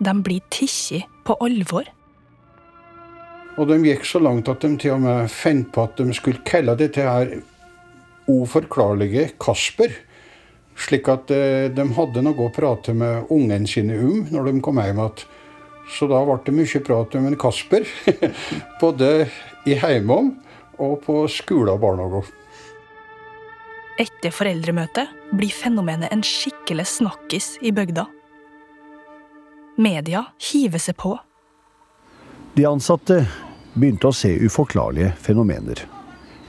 De 0.02 0.12
blir 0.20 0.42
tatt 0.52 1.08
på 1.24 1.36
alvor. 1.40 1.86
Og 3.60 3.68
de 3.68 3.78
gikk 3.84 4.06
så 4.08 4.20
langt 4.20 4.48
at 4.48 4.64
de 4.64 4.74
til 4.80 4.96
og 4.96 5.02
med 5.04 5.30
fant 5.32 5.68
på 5.72 5.84
at 5.84 6.00
de 6.00 6.16
skulle 6.16 6.42
kalle 6.48 6.74
dette 6.76 7.04
her 7.04 7.36
uforklarlige 8.28 9.30
Kasper. 9.40 9.92
Slik 10.78 11.08
at 11.12 11.30
eh, 11.34 11.68
de 11.72 11.84
hadde 11.96 12.24
noe 12.24 12.48
å 12.48 12.52
prate 12.52 12.94
med 12.96 13.30
ungene 13.32 13.68
sine 13.68 13.98
om 14.00 14.24
når 14.32 14.48
de 14.48 14.62
kom 14.64 14.80
hjem 14.80 15.02
igjen. 15.02 15.24
Så 15.92 16.08
da 16.08 16.22
ble 16.24 16.38
det 16.46 16.54
mye 16.56 16.84
prat 16.86 17.16
om 17.18 17.26
en 17.28 17.40
Kasper. 17.40 17.88
Både 18.82 19.12
i 19.68 19.76
heimom 19.78 20.32
og 20.80 21.02
på 21.04 21.22
skole 21.30 21.76
og 21.76 21.84
barnehage. 21.84 22.41
Etter 24.00 24.32
foreldremøtet 24.32 25.10
blir 25.36 25.52
fenomenet 25.52 26.12
en 26.14 26.22
skikkelig 26.24 26.86
snakkis 26.88 27.58
i 27.60 27.72
bygda. 27.76 28.06
Media 29.76 30.24
hiver 30.52 30.80
seg 30.80 30.96
på. 31.00 31.12
De 32.56 32.64
ansatte 32.68 33.22
begynte 33.74 34.08
å 34.08 34.16
se 34.16 34.32
uforklarlige 34.40 35.12
fenomener. 35.20 35.84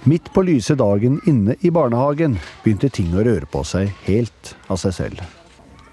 Midt 0.08 0.32
på 0.36 0.44
lyse 0.44 0.76
dagen 0.80 1.20
inne 1.28 1.56
i 1.64 1.72
barnehagen 1.72 2.36
begynte 2.64 2.90
ting 2.92 3.12
å 3.16 3.24
røre 3.24 3.48
på 3.48 3.64
seg 3.68 3.92
helt 4.08 4.56
av 4.68 4.80
seg 4.80 4.96
selv. 4.96 5.22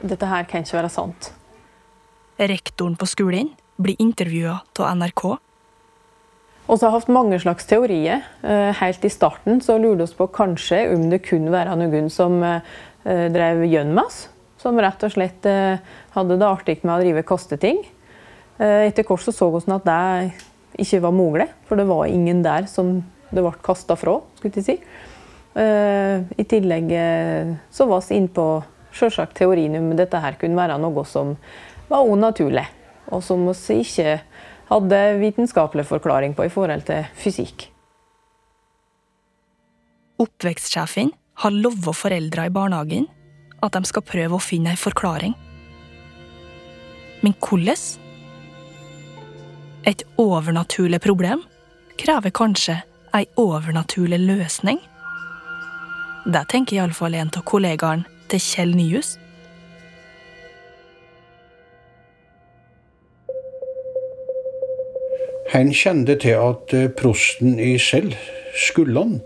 Dette 0.02 0.26
her 0.26 0.46
kan 0.50 0.66
ikke 0.66 0.80
være 0.80 0.90
sant. 0.90 1.32
Rektoren 2.40 2.96
på 2.98 3.06
skolen 3.10 3.52
blir 3.78 3.98
intervjua 4.02 4.60
av 4.78 4.96
NRK. 4.98 5.24
Og 6.70 6.78
så 6.78 6.86
har 6.86 7.00
hatt 7.00 7.10
mange 7.10 7.38
slags 7.42 7.66
teorier. 7.66 8.22
Eh, 8.46 8.70
helt 8.78 9.04
i 9.04 9.10
starten 9.10 9.58
så 9.64 9.74
lurte 9.80 10.06
vi 10.06 10.18
på 10.20 10.28
kanskje 10.36 10.84
om 10.92 11.08
det 11.10 11.24
kunne 11.26 11.50
være 11.50 11.74
noen 11.80 12.06
som 12.12 12.38
drev 13.02 13.64
gjennom 13.66 14.04
oss. 14.04 14.28
Som 14.60 14.78
rett 14.78 15.02
og 15.02 15.10
slett 15.10 15.46
eh, 15.50 15.82
hadde 16.14 16.38
det 16.38 16.46
artig 16.46 16.78
med 16.84 16.94
å 16.94 17.00
drive 17.02 17.26
kasteting. 17.26 17.82
Etter 18.60 19.06
hvert 19.08 19.24
så 19.24 19.32
så 19.32 19.46
vi 19.54 19.62
at 19.72 19.86
det 19.88 20.82
ikke 20.84 20.98
var 21.00 21.14
mulig, 21.16 21.46
for 21.64 21.80
det 21.80 21.86
var 21.88 22.10
ingen 22.12 22.42
der 22.44 22.66
som 22.68 22.98
det 23.30 23.40
ble 23.40 23.54
kasta 23.64 23.96
fra. 23.96 24.18
skulle 24.36 24.60
jeg 24.60 24.66
si. 24.66 24.74
I 25.56 26.44
tillegg 26.44 26.92
så 27.72 27.86
var 27.88 28.04
vi 28.04 28.18
inne 28.20 28.28
på 28.36 28.60
teorien 29.32 29.78
om 29.80 29.94
dette 29.96 30.20
her 30.20 30.36
kunne 30.36 30.60
være 30.60 30.76
noe 30.76 31.06
som 31.08 31.32
var 31.88 32.04
unaturlig, 32.04 32.66
og 33.08 33.24
som 33.24 33.48
vi 33.48 33.80
ikke 33.80 34.18
hadde 34.70 34.98
vitenskapelig 35.20 35.86
forklaring 35.88 36.34
på 36.34 36.46
i 36.46 36.52
forhold 36.52 36.86
til 36.88 37.06
fysikk. 37.18 37.66
Oppvekstsjefen 40.20 41.10
har 41.42 41.56
lova 41.56 41.94
foreldra 41.96 42.46
i 42.46 42.52
barnehagen 42.54 43.08
at 43.64 43.74
de 43.76 43.88
skal 43.88 44.04
prøve 44.06 44.36
å 44.36 44.42
finne 44.44 44.74
ei 44.74 44.80
forklaring. 44.80 45.34
Men 47.24 47.34
hvordan? 47.40 47.80
Et 49.88 50.04
overnaturlig 50.20 51.00
problem 51.00 51.42
krever 52.00 52.32
kanskje 52.36 52.78
ei 53.16 53.24
overnaturlig 53.40 54.20
løsning? 54.22 54.78
Det 56.28 56.44
tenker 56.52 56.76
iallfall 56.76 57.16
en 57.16 57.32
av 57.32 57.44
kollegaene 57.48 58.04
til 58.28 58.42
Kjell 58.44 58.76
Nyhus. 58.76 59.16
Han 65.50 65.72
kjente 65.74 66.14
til 66.22 66.38
at 66.38 66.72
eh, 66.78 66.90
prosten 66.94 67.56
i 67.58 67.72
Sel, 67.82 68.12
Skulland, 68.54 69.16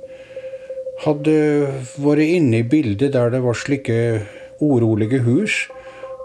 hadde 1.04 1.34
vært 2.00 2.24
inne 2.24 2.62
i 2.62 2.64
bildet 2.64 3.12
der 3.12 3.32
det 3.34 3.42
var 3.44 3.58
slike 3.60 4.22
urolige 4.62 5.20
hus, 5.26 5.66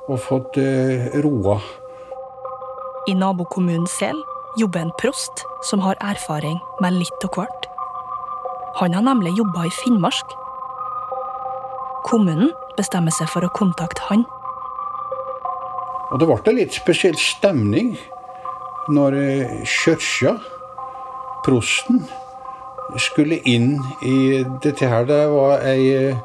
og 0.07 0.21
fått 0.23 0.59
eh, 0.62 1.09
roa. 1.19 1.57
I 3.12 3.15
nabokommunen 3.19 3.89
Sel 3.91 4.15
jobber 4.59 4.85
en 4.85 4.93
prost 5.01 5.43
som 5.67 5.83
har 5.83 5.99
erfaring 5.99 6.55
med 6.79 6.95
litt 6.95 7.25
og 7.27 7.35
hvert. 7.35 7.67
Han 8.79 8.95
har 8.95 9.03
nemlig 9.03 9.33
jobba 9.35 9.65
i 9.67 9.73
Finnmark. 9.81 10.31
Kommunen 12.07 12.53
bestemmer 12.77 13.12
seg 13.12 13.27
for 13.33 13.43
å 13.43 13.51
kontakte 13.51 14.07
han. 14.07 14.23
Og 16.13 16.21
det 16.21 16.29
ble 16.29 16.39
en 16.39 16.57
litt 16.62 16.79
spesiell 16.79 17.19
stemning 17.19 17.97
når 18.87 19.19
Kjørsja, 19.65 20.37
kirka, 20.37 20.59
prosten, 21.45 22.03
skulle 22.97 23.39
inn 23.47 23.77
i 24.05 24.43
dette 24.63 24.87
her. 24.89 25.05
Det 25.05 25.23
var 25.33 25.65
ei 25.67 25.87
eh, 25.93 26.17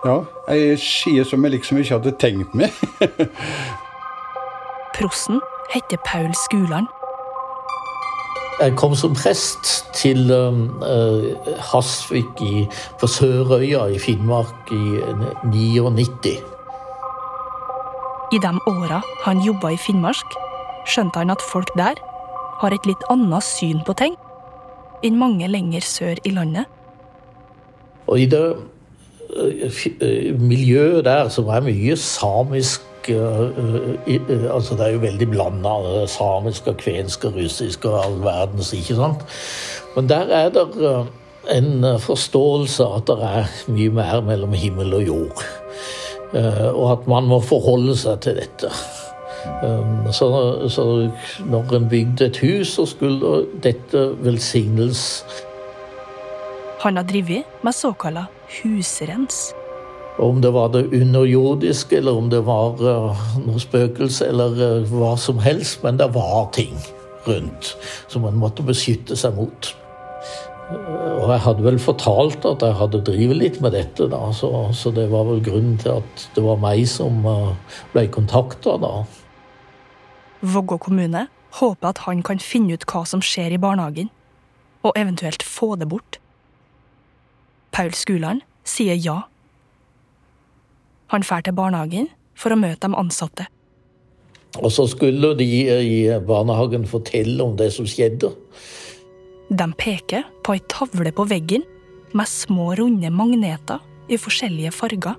Ja, 0.00 0.22
ei 0.48 0.76
side 0.80 1.26
som 1.28 1.44
jeg 1.44 1.52
liksom 1.52 1.76
ikke 1.76 1.98
hadde 1.98 2.14
tenkt 2.16 2.54
meg. 2.56 2.72
Prosten 4.96 5.42
heter 5.74 6.00
Paul 6.06 6.32
Skuland. 6.46 6.88
Jeg 8.60 8.76
kom 8.76 8.94
som 8.96 9.12
prest 9.16 9.68
til 9.96 10.32
uh, 10.32 10.56
Hasvik 11.72 12.40
i, 12.44 12.64
på 13.00 13.06
Sørøya 13.08 13.86
i 13.92 14.00
Finnmark 14.00 14.72
i 14.72 15.00
99. 15.52 16.34
I 18.32 18.38
de 18.40 18.52
åra 18.72 19.00
han 19.24 19.44
jobba 19.44 19.74
i 19.76 19.80
Finnmark, 19.80 20.36
skjønte 20.90 21.22
han 21.22 21.32
at 21.32 21.44
folk 21.52 21.70
der 21.78 21.98
har 22.60 22.74
et 22.74 22.88
litt 22.88 23.06
annet 23.12 23.46
syn 23.46 23.80
på 23.86 23.96
ting 23.98 24.16
enn 25.06 25.16
mange 25.20 25.48
lenger 25.48 25.84
sør 25.86 26.20
i 26.28 26.34
landet. 26.34 26.68
Og 28.10 28.20
i 28.20 28.26
det 28.28 28.42
uh, 28.52 30.40
miljøet 30.40 31.06
der 31.06 31.30
som 31.32 31.48
er 31.52 31.64
mye 31.64 31.96
samisk 31.96 32.84
uh, 33.14 33.46
altså 34.52 34.76
Det 34.76 34.84
er 34.86 34.92
jo 34.92 35.04
veldig 35.06 35.28
blanda 35.30 36.04
samisk 36.10 36.68
og 36.68 36.76
kvensk 36.82 37.24
og 37.30 37.38
russisk 37.40 37.86
og 37.88 37.96
all 38.02 38.20
verdens, 38.24 38.74
ikke 38.76 38.98
sant? 38.98 39.24
Men 39.96 40.10
der 40.10 40.34
er 40.42 40.52
det 40.52 40.66
en 41.50 41.86
forståelse 41.98 42.84
at 42.98 43.08
det 43.08 43.30
er 43.30 43.54
mye 43.72 43.94
mer 43.96 44.20
mellom 44.26 44.52
himmel 44.52 44.98
og 45.00 45.06
jord. 45.06 45.44
Og 46.30 46.84
at 46.92 47.08
man 47.10 47.26
må 47.26 47.40
forholde 47.42 47.96
seg 47.98 48.20
til 48.22 48.36
dette. 48.38 48.68
Så, 50.12 50.26
så 50.68 50.84
når 51.48 51.74
en 51.76 51.88
bygde 51.88 52.26
et 52.28 52.40
hus, 52.42 52.74
så 52.76 52.86
skulle 52.88 53.44
dette 53.62 54.02
velsignes. 54.24 55.24
Han 56.80 56.96
har 56.96 57.04
drevet 57.04 57.44
med 57.62 57.76
såkalla 57.76 58.26
husrens. 58.62 59.50
Om 60.18 60.40
det 60.40 60.50
var 60.52 60.68
det 60.72 60.86
underjordiske, 60.92 61.96
eller 61.96 62.16
om 62.16 62.30
det 62.30 62.40
var 62.44 62.80
uh, 62.80 63.20
noe 63.44 63.60
spøkelse, 63.60 64.28
eller 64.32 64.56
uh, 64.56 64.88
hva 64.88 65.14
som 65.20 65.38
helst. 65.40 65.82
Men 65.84 66.00
det 66.00 66.10
var 66.14 66.50
ting 66.56 66.76
rundt 67.28 67.74
som 68.08 68.24
man 68.24 68.40
måtte 68.40 68.64
beskytte 68.64 69.16
seg 69.16 69.36
mot. 69.36 69.70
Og 70.70 71.28
jeg 71.28 71.44
hadde 71.44 71.64
vel 71.64 71.80
fortalt 71.82 72.44
at 72.48 72.64
jeg 72.64 72.78
hadde 72.78 73.02
drevet 73.04 73.36
litt 73.36 73.60
med 73.60 73.74
dette, 73.74 74.06
da, 74.08 74.28
så, 74.32 74.70
så, 74.76 74.92
det 74.94 75.08
var 75.10 75.26
vel 75.28 75.40
grunnen 75.44 75.76
til 75.82 75.98
at 75.98 76.28
det 76.36 76.44
var 76.44 76.60
meg 76.62 76.84
som 76.88 77.24
ble 77.92 78.04
kontakta 78.14 78.76
da. 78.80 78.92
Vågå 80.40 80.78
kommune 80.78 81.26
håper 81.60 81.90
at 81.92 82.04
han 82.06 82.22
kan 82.24 82.40
finne 82.40 82.74
ut 82.74 82.86
hva 82.88 83.04
som 83.08 83.22
skjer 83.24 83.52
i 83.52 83.60
barnehagen, 83.60 84.08
og 84.82 84.96
eventuelt 84.96 85.42
få 85.44 85.74
det 85.76 85.88
bort. 85.90 86.18
Paul 87.74 87.92
Skuland 87.94 88.44
sier 88.64 88.96
ja. 88.96 89.22
Han 91.12 91.24
drar 91.26 91.44
til 91.44 91.56
barnehagen 91.56 92.08
for 92.38 92.54
å 92.54 92.60
møte 92.60 92.88
de 92.88 92.96
ansatte. 92.96 93.46
Og 94.58 94.70
så 94.74 94.86
skulle 94.90 95.34
de 95.38 95.46
i 95.46 95.98
barnehagen 96.26 96.86
fortelle 96.88 97.42
om 97.44 97.56
det 97.58 97.70
som 97.74 97.86
skjedde. 97.86 98.32
De 99.50 99.66
peker 99.78 100.24
på 100.46 100.54
ei 100.56 100.62
tavle 100.70 101.12
på 101.14 101.26
veggen 101.30 101.66
med 102.14 102.26
små, 102.30 102.72
runde 102.78 103.10
magneter 103.14 103.82
i 104.10 104.18
forskjellige 104.18 104.72
farger. 104.74 105.18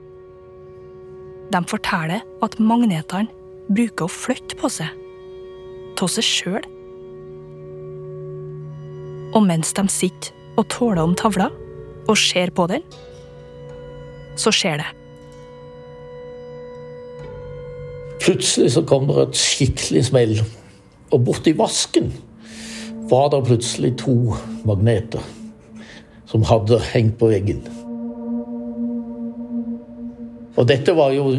De 1.52 1.62
forteller 1.68 2.24
at 2.44 2.58
magnetene 2.60 3.32
bruker 3.72 4.08
å 4.08 4.12
flytte 4.12 4.58
på 4.60 4.72
seg. 4.72 5.01
Av 6.02 6.10
seg 6.10 6.26
sjøl. 6.26 6.64
Og 9.38 9.44
mens 9.46 9.70
de 9.78 9.84
sitter 9.92 10.34
og 10.58 10.66
tåler 10.74 11.04
om 11.04 11.14
tavla 11.14 11.52
og 12.10 12.18
ser 12.18 12.50
på 12.58 12.66
den, 12.72 12.82
så 14.40 14.50
skjer 14.56 14.82
det. 14.82 14.88
Plutselig 18.22 18.72
så 18.74 18.84
kommer 18.90 19.28
et 19.28 19.38
skikkelig 19.38 20.04
smell, 20.10 20.34
og 21.12 21.24
borti 21.26 21.54
vasken 21.58 22.10
var 23.12 23.30
det 23.34 23.44
plutselig 23.48 23.94
to 24.02 24.16
magneter 24.66 25.22
som 26.32 26.46
hadde 26.48 26.80
hengt 26.94 27.18
på 27.20 27.30
veggen. 27.30 27.62
Og 30.58 30.68
dette 30.68 30.94
var 30.96 31.14
jo 31.16 31.30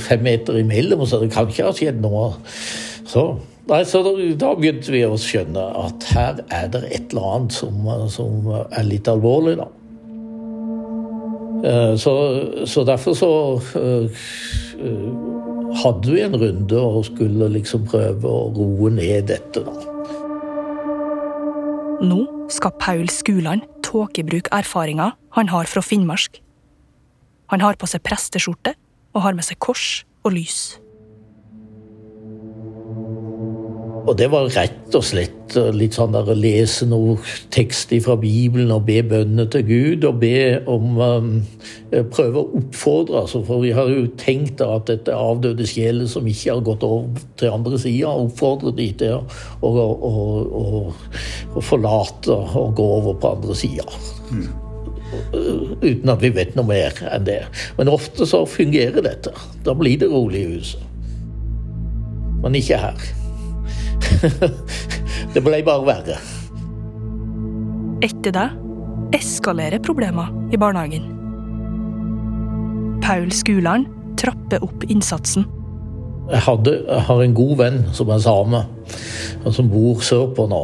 fem 0.00 0.22
meter 0.24 0.58
imellom, 0.62 1.04
så 1.06 1.20
det 1.22 1.32
kan 1.34 1.48
ikke 1.48 1.68
ha 1.68 1.74
skjedd 1.76 2.00
noe. 2.02 2.30
Så, 3.08 3.26
nei, 3.70 3.80
så 3.88 4.02
da, 4.04 4.12
da, 4.40 4.52
begynte 4.58 4.92
vi 4.94 5.04
å 5.06 5.16
skjønne 5.20 5.64
at 5.84 6.06
her 6.14 6.42
er 6.52 6.68
det 6.72 6.84
et 6.90 7.14
eller 7.14 7.30
annet 7.38 7.56
som, 7.56 7.88
som 8.12 8.50
er 8.54 8.86
litt 8.88 9.10
alvorlig, 9.10 9.56
da. 9.62 9.70
Så, 11.96 12.12
så 12.68 12.82
derfor 12.84 13.14
så 13.16 13.28
uh, 13.56 14.24
hadde 15.80 16.12
vi 16.12 16.20
en 16.20 16.36
runde 16.36 16.76
og 16.76 17.06
skulle 17.08 17.48
liksom 17.54 17.86
prøve 17.88 18.28
å 18.28 18.50
roe 18.52 18.92
ned 18.92 19.30
dette, 19.32 19.64
da. 19.64 19.72
Nå 22.04 22.20
skal 22.52 22.74
Paul 22.82 23.08
Skuland 23.08 23.64
tåkebruke 23.86 24.52
erfaringer 24.52 25.14
han 25.38 25.48
har 25.48 25.68
fra 25.70 25.80
Finnmark. 25.80 26.40
Han 27.52 27.62
har 27.64 27.78
på 27.80 27.88
seg 27.88 28.02
presteskjorte 28.04 28.74
og 29.14 29.24
har 29.24 29.36
med 29.36 29.46
seg 29.46 29.60
kors 29.62 30.02
og 30.26 30.34
lys. 30.36 30.74
Og 34.04 34.16
det 34.20 34.26
var 34.32 34.50
rett 34.52 34.96
og 34.96 35.04
slett 35.06 35.54
litt 35.72 35.96
sånn 35.96 36.12
der 36.12 36.28
å 36.28 36.36
lese 36.36 36.86
noe 36.88 37.14
tekst 37.54 37.92
fra 38.04 38.16
Bibelen 38.20 38.72
og 38.74 38.84
be 38.88 38.98
bønner 39.06 39.48
til 39.52 39.64
Gud. 39.68 40.04
Og 40.08 40.18
be 40.20 40.60
om 40.70 40.98
um, 41.00 41.30
Prøve 42.12 42.42
å 42.42 42.58
oppfordre, 42.58 43.22
altså, 43.22 43.40
for 43.46 43.62
vi 43.62 43.70
har 43.76 43.88
jo 43.88 44.08
tenkt 44.20 44.60
at 44.64 44.88
dette 44.90 45.14
avdøde 45.14 45.66
sjeler 45.68 46.08
som 46.10 46.26
ikke 46.28 46.56
har 46.56 46.64
gått 46.66 46.84
over 46.86 47.22
til 47.40 47.54
andre 47.54 47.80
sida. 47.80 48.12
Oppfordre 48.26 48.74
de 48.76 48.90
til 49.00 49.16
å, 49.16 49.22
å, 49.62 49.86
å, 50.10 50.84
å, 51.54 51.64
forlate 51.64 52.34
og 52.34 52.76
gå 52.76 52.90
over 52.98 53.18
på 53.22 53.34
andre 53.38 53.56
sida. 53.58 53.88
Mm. 54.34 54.46
Uten 55.84 56.10
at 56.10 56.22
vi 56.24 56.32
vet 56.34 56.56
noe 56.58 56.66
mer 56.68 56.98
enn 57.08 57.28
det. 57.28 57.44
Men 57.78 57.92
ofte 57.92 58.26
så 58.28 58.42
fungerer 58.50 59.06
dette. 59.06 59.32
Da 59.64 59.76
blir 59.78 60.00
det 60.02 60.10
rolig 60.12 60.42
i 60.42 60.56
huset. 60.56 60.90
Men 62.42 62.58
ikke 62.58 62.82
her. 62.82 63.12
det 65.34 65.42
ble 65.44 65.62
bare 65.66 65.88
verre. 65.88 66.20
Etter 68.04 68.34
det 68.34 68.48
eskalerer 69.14 69.82
problemer 69.84 70.32
i 70.52 70.60
barnehagen. 70.60 71.10
Paul 73.04 73.30
Skuland 73.32 73.86
trapper 74.20 74.64
opp 74.64 74.84
innsatsen. 74.88 75.46
Jeg, 76.24 76.40
hadde, 76.46 76.72
jeg, 76.88 77.02
har 77.04 77.20
en 77.20 77.34
god 77.36 77.56
venn 77.60 77.82
som 77.92 78.08
er 78.14 78.22
same, 78.24 78.62
og 79.44 79.52
som 79.52 79.68
bor 79.68 80.00
sørpå 80.04 80.46
nå. 80.48 80.62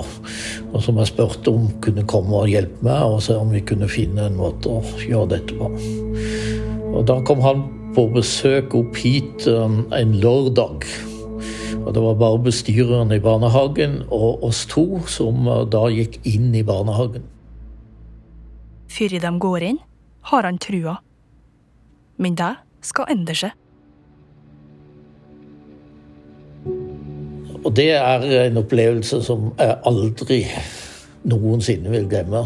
Og 0.70 0.81
som 0.81 0.96
jeg 1.03 1.11
spurte 1.11 1.53
om 1.53 1.66
kunne 1.85 2.07
komme 2.09 2.38
og 2.38 2.48
hjelpe 2.48 2.87
meg, 2.87 3.03
og 3.05 3.20
se 3.24 3.37
om 3.37 3.53
vi 3.53 3.61
kunne 3.68 3.90
finne 3.90 4.31
en 4.31 4.38
måte 4.40 4.72
å 4.72 4.81
gjøre 5.05 5.35
dette 5.35 5.59
på. 5.59 5.68
Og 6.94 7.05
Da 7.07 7.20
kom 7.29 7.44
han 7.44 7.66
på 7.94 8.07
besøk 8.14 8.74
opp 8.79 8.96
hit 9.03 9.46
um, 9.50 9.83
en 9.92 10.16
lørdag. 10.22 10.87
Og 11.78 11.94
Det 11.94 12.02
var 12.02 12.18
bare 12.18 12.42
bestyreren 12.42 13.12
i 13.12 13.20
barnehagen 13.22 14.02
og 14.11 14.44
oss 14.46 14.64
to 14.70 15.02
som 15.11 15.46
uh, 15.48 15.62
da 15.68 15.87
gikk 15.92 16.20
inn 16.28 16.54
i 16.54 16.64
barnehagen. 16.66 17.24
Før 18.90 19.16
de 19.22 19.33
går 19.38 19.66
inn, 19.70 19.78
har 20.30 20.46
han 20.48 20.59
trua. 20.59 20.98
Men 22.18 22.35
det 22.37 22.54
skal 22.85 23.12
endre 23.12 23.37
seg. 23.38 23.56
Og 27.61 27.70
det 27.76 27.90
er 27.92 28.24
en 28.46 28.59
opplevelse 28.61 29.20
som 29.24 29.50
jeg 29.59 29.76
aldri 29.88 30.40
noensinne 31.28 31.92
vil 31.92 32.09
glemme. 32.09 32.44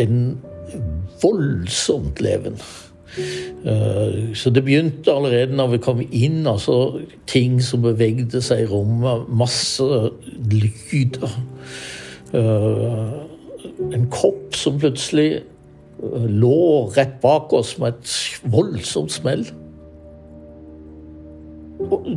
En 0.00 0.20
voldsomt 1.22 2.20
leven. 2.24 2.56
Så 4.34 4.50
det 4.50 4.64
begynte 4.66 5.12
allerede 5.12 5.56
når 5.56 5.68
vi 5.74 5.82
kom 5.84 6.02
inn. 6.04 6.46
altså 6.46 7.00
Ting 7.30 7.60
som 7.62 7.84
bevegde 7.84 8.42
seg 8.42 8.64
i 8.64 8.68
rommet. 8.70 9.28
Masse 9.30 9.86
lyder. 10.50 11.36
En 12.34 14.08
kopp 14.10 14.56
som 14.58 14.80
plutselig 14.82 15.44
lå 16.28 16.90
rett 16.96 17.20
bak 17.22 17.52
oss 17.52 17.76
med 17.78 17.94
et 17.94 18.16
voldsomt 18.52 19.12
smell. 19.12 19.46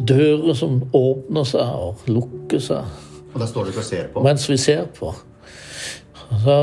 Dører 0.08 0.54
som 0.58 0.82
åpner 0.96 1.48
seg 1.48 1.86
og 1.88 2.10
lukker 2.12 2.62
seg. 2.64 2.98
Og 3.34 3.40
der 3.42 3.50
står 3.50 3.70
dere 3.70 3.82
og 3.84 3.88
ser 3.88 4.12
på? 4.14 4.24
Mens 4.26 4.50
vi 4.50 4.58
ser 4.58 4.86
på. 4.98 5.14
Så, 6.44 6.58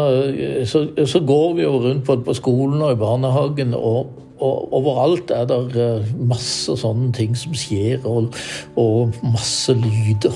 så, 0.68 1.06
så 1.06 1.20
går 1.24 1.54
vi 1.56 1.62
jo 1.62 1.78
rundt 1.80 2.04
både 2.06 2.24
på 2.26 2.34
skolen 2.36 2.82
og 2.82 2.92
i 2.92 3.00
barnehagen, 3.00 3.74
og, 3.74 4.12
og 4.44 4.74
overalt 4.76 5.32
er 5.34 5.48
det 5.48 5.60
eh, 5.80 6.12
masse 6.28 6.74
sånne 6.80 7.12
ting 7.16 7.34
som 7.38 7.54
skjer, 7.56 8.04
og, 8.08 8.36
og 8.80 9.14
masse 9.24 9.74
lyder 9.78 10.34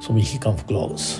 som 0.00 0.18
ikke 0.20 0.40
kan 0.46 0.58
forklares. 0.62 1.18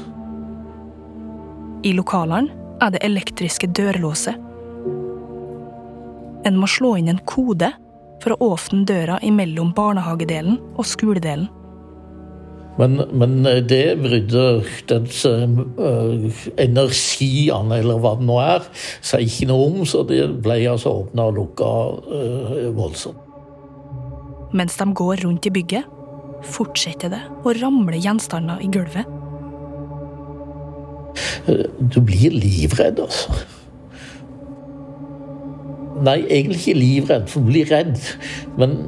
I 1.85 1.95
lokalene 1.97 2.53
er 2.81 2.95
det 2.95 3.03
elektriske 3.05 3.69
dørlåser. 3.77 4.37
En 6.49 6.57
må 6.57 6.69
slå 6.71 6.95
inn 6.97 7.11
en 7.13 7.21
kode 7.29 7.69
for 8.23 8.35
å 8.35 8.53
åpne 8.55 8.87
døra 8.89 9.19
imellom 9.25 9.73
barnehagedelen 9.77 10.61
og 10.77 10.87
skoledelen. 10.89 11.49
Men, 12.81 13.03
men 13.13 13.45
det 13.69 13.99
brydde 14.01 14.45
den 14.89 15.07
uh, 15.77 16.43
energiene, 16.61 17.81
eller 17.83 18.01
hva 18.01 18.15
det 18.17 18.29
nå 18.29 18.39
er, 18.41 18.69
seg 19.05 19.27
ikke 19.27 19.51
noe 19.51 19.67
om, 19.69 19.81
så 19.89 20.03
det 20.09 20.23
ble 20.41 20.57
altså 20.71 20.95
åpna 21.03 21.29
og 21.29 21.37
lukka 21.37 21.71
uh, 22.09 22.69
voldsomt. 22.77 23.27
Mens 24.57 24.79
de 24.81 24.87
går 24.97 25.21
rundt 25.27 25.47
i 25.47 25.53
bygget, 25.55 25.97
fortsetter 26.51 27.13
det 27.13 27.21
å 27.45 27.53
ramle 27.61 28.01
gjenstander 28.01 28.63
i 28.65 28.71
gulvet. 28.73 29.07
Du 31.93 32.01
blir 32.07 32.35
livredd, 32.35 33.01
altså. 33.05 33.37
Nei, 36.01 36.23
egentlig 36.33 36.63
ikke 36.63 36.79
livredd, 36.79 37.29
for 37.29 37.45
du 37.45 37.51
blir 37.51 37.69
redd. 37.69 37.99
Men 38.59 38.79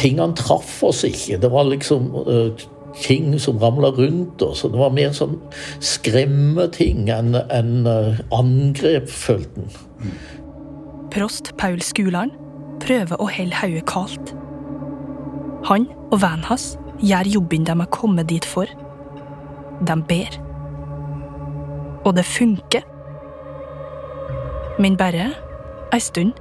tingene 0.00 0.36
traff 0.38 0.80
oss 0.86 1.04
ikke. 1.06 1.38
Det 1.42 1.50
var 1.52 1.68
liksom 1.68 2.10
uh, 2.26 2.50
ting 3.00 3.38
som 3.40 3.58
ramla 3.60 3.92
rundt 3.96 4.42
oss. 4.42 4.64
og 4.64 4.74
Det 4.74 4.80
var 4.80 4.94
mer 4.96 5.14
sånn 5.16 5.38
skremmeting 5.84 7.10
enn 7.12 7.36
en, 7.42 7.72
uh, 7.86 8.20
angrep, 8.34 9.08
følte 9.12 9.66
en. 9.66 10.14
Prost 11.10 11.52
Paul 11.58 11.80
Skuland 11.82 12.34
prøver 12.80 13.18
å 13.20 13.28
holde 13.28 13.56
hodet 13.60 13.86
kaldt. 13.90 14.34
Han 15.68 15.88
og 16.10 16.20
vennen 16.22 16.46
hans 16.48 16.72
gjør 17.04 17.28
jobben 17.28 17.66
de 17.68 17.74
er 17.74 17.92
kommet 17.92 18.30
dit 18.30 18.46
for. 18.46 18.70
De 19.86 19.96
ber. 20.08 20.38
Og 22.04 22.14
det 22.16 22.24
funker. 22.24 22.86
Men 24.80 24.96
bare 24.96 25.30
ei 25.92 26.00
stund. 26.00 26.32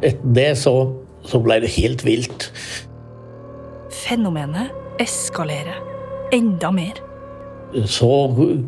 Etter 0.00 0.32
det 0.34 0.50
så, 0.56 0.74
så 1.26 1.40
ble 1.42 1.60
det 1.64 1.74
helt 1.76 2.04
vilt. 2.06 2.50
Fenomenet 3.90 4.72
eskalerer 5.02 5.78
enda 6.32 6.70
mer. 6.74 6.98
Så 7.86 8.08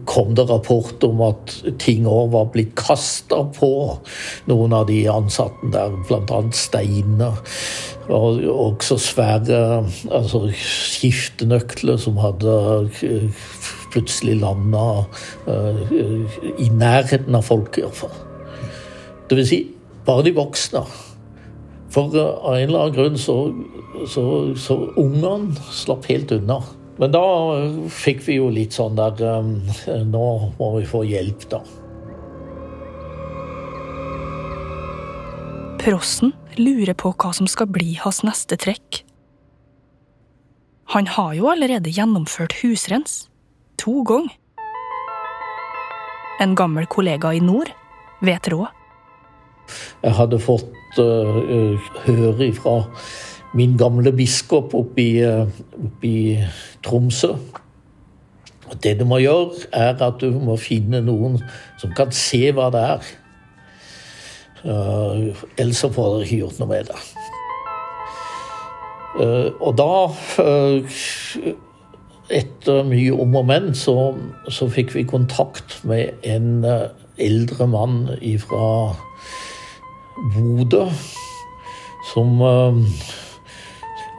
kom 0.06 0.34
det 0.38 0.44
rapport 0.46 1.02
om 1.04 1.22
at 1.26 1.56
ting 1.82 2.04
òg 2.06 2.30
var 2.36 2.50
blitt 2.54 2.76
kasta 2.78 3.40
på 3.56 3.70
noen 4.46 4.76
av 4.76 4.86
de 4.86 5.00
ansatte 5.10 5.72
der, 5.74 5.96
bl.a. 6.06 6.38
steiner. 6.54 7.40
Og 8.12 8.42
også 8.52 8.98
svære 9.02 9.58
altså 10.06 10.44
skiftenøkler 10.54 11.98
som 11.98 12.20
hadde 12.22 12.54
plutselig 13.92 14.38
landa 14.40 14.86
uh, 15.50 15.82
i 16.58 16.70
nærheten 16.70 17.34
av 17.36 17.46
folk, 17.46 17.78
iallfall. 17.82 18.14
Det 19.28 19.38
vil 19.38 19.48
si 19.48 19.64
bare 20.06 20.28
de 20.28 20.36
voksne. 20.36 20.86
For 21.92 22.08
av 22.16 22.54
en 22.56 22.62
eller 22.68 22.86
annen 22.86 22.96
grunn 22.96 23.18
så, 23.20 23.36
så, 24.08 24.24
så 24.56 24.78
ungene 24.96 25.52
slapp 25.68 26.08
helt 26.08 26.32
unna. 26.32 26.62
Men 27.00 27.12
da 27.12 27.24
fikk 27.92 28.24
vi 28.26 28.38
jo 28.38 28.48
litt 28.52 28.76
sånn 28.76 28.96
der 28.98 29.20
um, 29.40 29.54
Nå 30.12 30.26
må 30.58 30.72
vi 30.78 30.84
få 30.88 31.04
hjelp, 31.08 31.46
da. 31.52 31.62
Prossen 35.82 36.30
lurer 36.60 36.94
på 36.94 37.10
hva 37.18 37.32
som 37.34 37.48
skal 37.50 37.68
bli 37.74 37.96
hans 37.98 38.22
neste 38.22 38.56
trekk. 38.60 39.02
Han 40.94 41.08
har 41.10 41.32
jo 41.34 41.48
allerede 41.50 41.90
gjennomført 41.90 42.54
husrens. 42.60 43.26
To 43.82 44.02
ganger. 44.06 44.36
En 46.42 46.54
gammel 46.58 46.86
kollega 46.86 47.32
i 47.34 47.40
nord 47.42 47.72
vet 48.22 48.48
råd. 48.52 48.81
Jeg 50.02 50.16
hadde 50.18 50.40
fått 50.42 51.00
uh, 51.00 51.90
høre 52.06 52.52
fra 52.56 52.76
min 53.56 53.76
gamle 53.80 54.12
biskop 54.16 54.72
i, 55.00 55.10
oppe 55.26 56.08
i 56.08 56.20
Tromsø. 56.84 57.34
Det 58.82 58.94
du 59.00 59.04
må 59.04 59.18
gjøre, 59.20 59.66
er 59.72 59.98
at 60.00 60.22
du 60.22 60.30
må 60.40 60.56
finne 60.60 61.02
noen 61.04 61.36
som 61.80 61.92
kan 61.96 62.12
se 62.16 62.46
hva 62.56 62.70
det 62.72 62.84
er. 62.94 63.10
Uh, 64.62 65.34
ellers 65.58 65.82
får 65.82 66.12
dere 66.12 66.24
ikke 66.26 66.40
gjort 66.44 66.62
noe 66.62 66.70
med 66.70 66.88
det. 66.88 67.00
Uh, 69.12 69.48
og 69.60 69.74
da, 69.76 69.94
uh, 70.40 71.00
etter 72.32 72.86
mye 72.88 73.12
om 73.12 73.34
og 73.40 73.48
men, 73.50 73.72
så, 73.76 73.96
så, 74.48 74.70
fikk 74.72 74.94
vi 74.94 75.04
kontakt 75.08 75.80
med 75.84 76.14
en 76.24 76.62
eldre 77.20 77.66
mann 77.68 78.06
fra 78.40 78.68
Bodø 80.16 80.86
som 82.12 82.42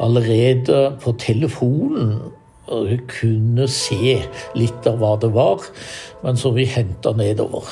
allerede 0.01 0.97
på 1.03 1.13
telefonen 1.19 2.15
kunne 3.11 3.67
se 3.71 4.15
litt 4.55 4.87
av 4.89 5.01
hva 5.01 5.15
det 5.21 5.33
var, 5.35 5.65
men 6.23 6.39
som 6.39 6.55
vi 6.55 6.65
henta 6.69 7.11
nedover. 7.17 7.67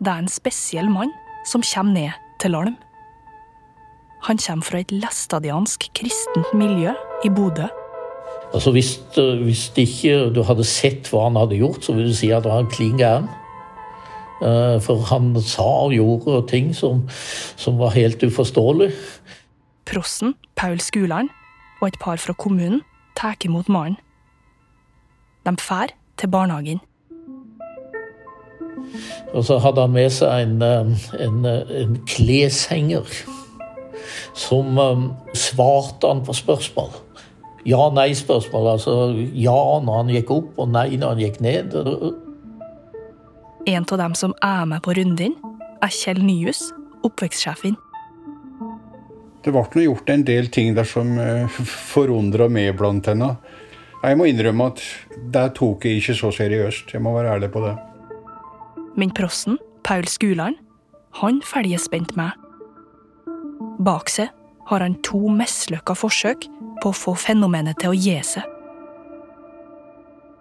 Det 0.00 0.12
er 0.12 0.24
en 0.24 0.32
spesiell 0.32 0.90
mann 0.92 1.12
som 1.48 1.64
kommer 1.64 1.92
ned 1.96 2.10
til 2.42 2.52
Larm. 2.56 2.76
Han 4.26 4.38
kommer 4.42 4.66
fra 4.66 4.80
et 4.82 4.92
læstadiansk 4.92 5.88
kristent 5.94 6.52
miljø 6.54 6.92
i 7.24 7.30
Bodø. 7.30 7.68
Altså 8.54 8.72
hvis, 8.72 8.96
hvis 9.44 9.70
ikke 9.76 10.30
du 10.34 10.42
hadde 10.46 10.64
sett 10.64 11.08
hva 11.12 11.26
han 11.28 11.38
hadde 11.38 11.58
gjort, 11.60 11.84
så 11.84 11.94
vil 11.96 12.08
du 12.10 12.14
si 12.16 12.30
at 12.32 12.46
han 12.46 12.64
var 12.64 12.72
klin 12.72 12.98
gæren. 12.98 13.28
Eh, 14.42 14.80
for 14.84 15.00
han 15.08 15.30
sa 15.40 15.64
og 15.86 15.94
gjorde 15.96 16.42
ting 16.50 16.74
som, 16.76 17.06
som 17.56 17.78
var 17.80 17.94
helt 17.96 18.22
uforståelig. 18.22 18.90
Prosten, 19.88 20.34
Paul 20.56 20.80
Skuland, 20.80 21.30
og 21.80 21.88
et 21.88 21.96
par 22.00 22.16
fra 22.20 22.34
kommunen 22.36 22.82
tar 23.16 23.36
imot 23.44 23.68
mannen. 23.68 23.96
De 25.46 25.54
drar 25.56 25.94
til 26.18 26.28
barnehagen. 26.28 26.80
Og 29.32 29.44
så 29.44 29.58
hadde 29.58 29.80
han 29.80 29.92
med 29.94 30.10
seg 30.12 30.42
en, 30.42 30.62
eh, 30.62 31.08
en, 31.20 31.44
eh, 31.44 31.72
en 31.82 31.96
kleshenger. 32.06 33.08
Som 34.36 34.76
svarte 35.32 36.06
han 36.06 36.20
på 36.24 36.34
spørsmål. 36.36 36.92
Ja-nei-spørsmål. 37.66 38.68
Altså 38.68 39.16
ja 39.32 39.80
når 39.80 39.96
han 39.96 40.12
gikk 40.12 40.30
opp, 40.30 40.58
og 40.58 40.68
nei 40.68 40.96
når 40.96 41.08
han 41.08 41.22
gikk 41.24 41.40
ned. 41.40 41.72
En 43.66 43.84
av 43.90 43.98
dem 43.98 44.14
som 44.14 44.34
er 44.46 44.66
med 44.70 44.82
på 44.86 44.94
runden, 44.94 45.32
er 45.82 45.90
Kjell 45.90 46.20
Nyhus, 46.22 46.68
oppvekstsjefen. 47.02 47.74
Det 49.42 49.54
ble 49.54 49.82
gjort 49.82 50.10
en 50.10 50.22
del 50.26 50.46
ting 50.54 50.74
der 50.76 50.86
som 50.86 51.16
forundra 51.66 52.46
meg 52.50 52.76
blant 52.78 53.10
henne. 53.10 53.32
Jeg 54.04 54.18
må 54.18 54.28
innrømme 54.30 54.68
at 54.70 54.82
det 55.34 55.48
tok 55.58 55.86
jeg 55.86 55.98
ikke 55.98 56.14
så 56.14 56.30
seriøst. 56.34 56.92
Jeg 56.94 57.02
må 57.02 57.14
være 57.16 57.32
ærlig 57.34 57.50
på 57.54 57.64
det. 57.64 57.74
Men 58.94 59.10
prosten, 59.10 59.58
Paul 59.82 60.06
Skuland, 60.06 60.60
han 61.18 61.42
følger 61.42 61.82
spent 61.82 62.14
med. 62.16 62.30
Bak 63.82 64.10
seg 64.14 64.30
har 64.70 64.82
han 64.82 64.94
to 65.06 65.24
mislykka 65.26 65.98
forsøk 65.98 66.46
på 66.82 66.92
å 66.92 66.96
få 66.96 67.16
fenomenet 67.18 67.82
til 67.82 67.90
å 67.90 67.98
gi 67.98 68.14
seg. 68.30 68.46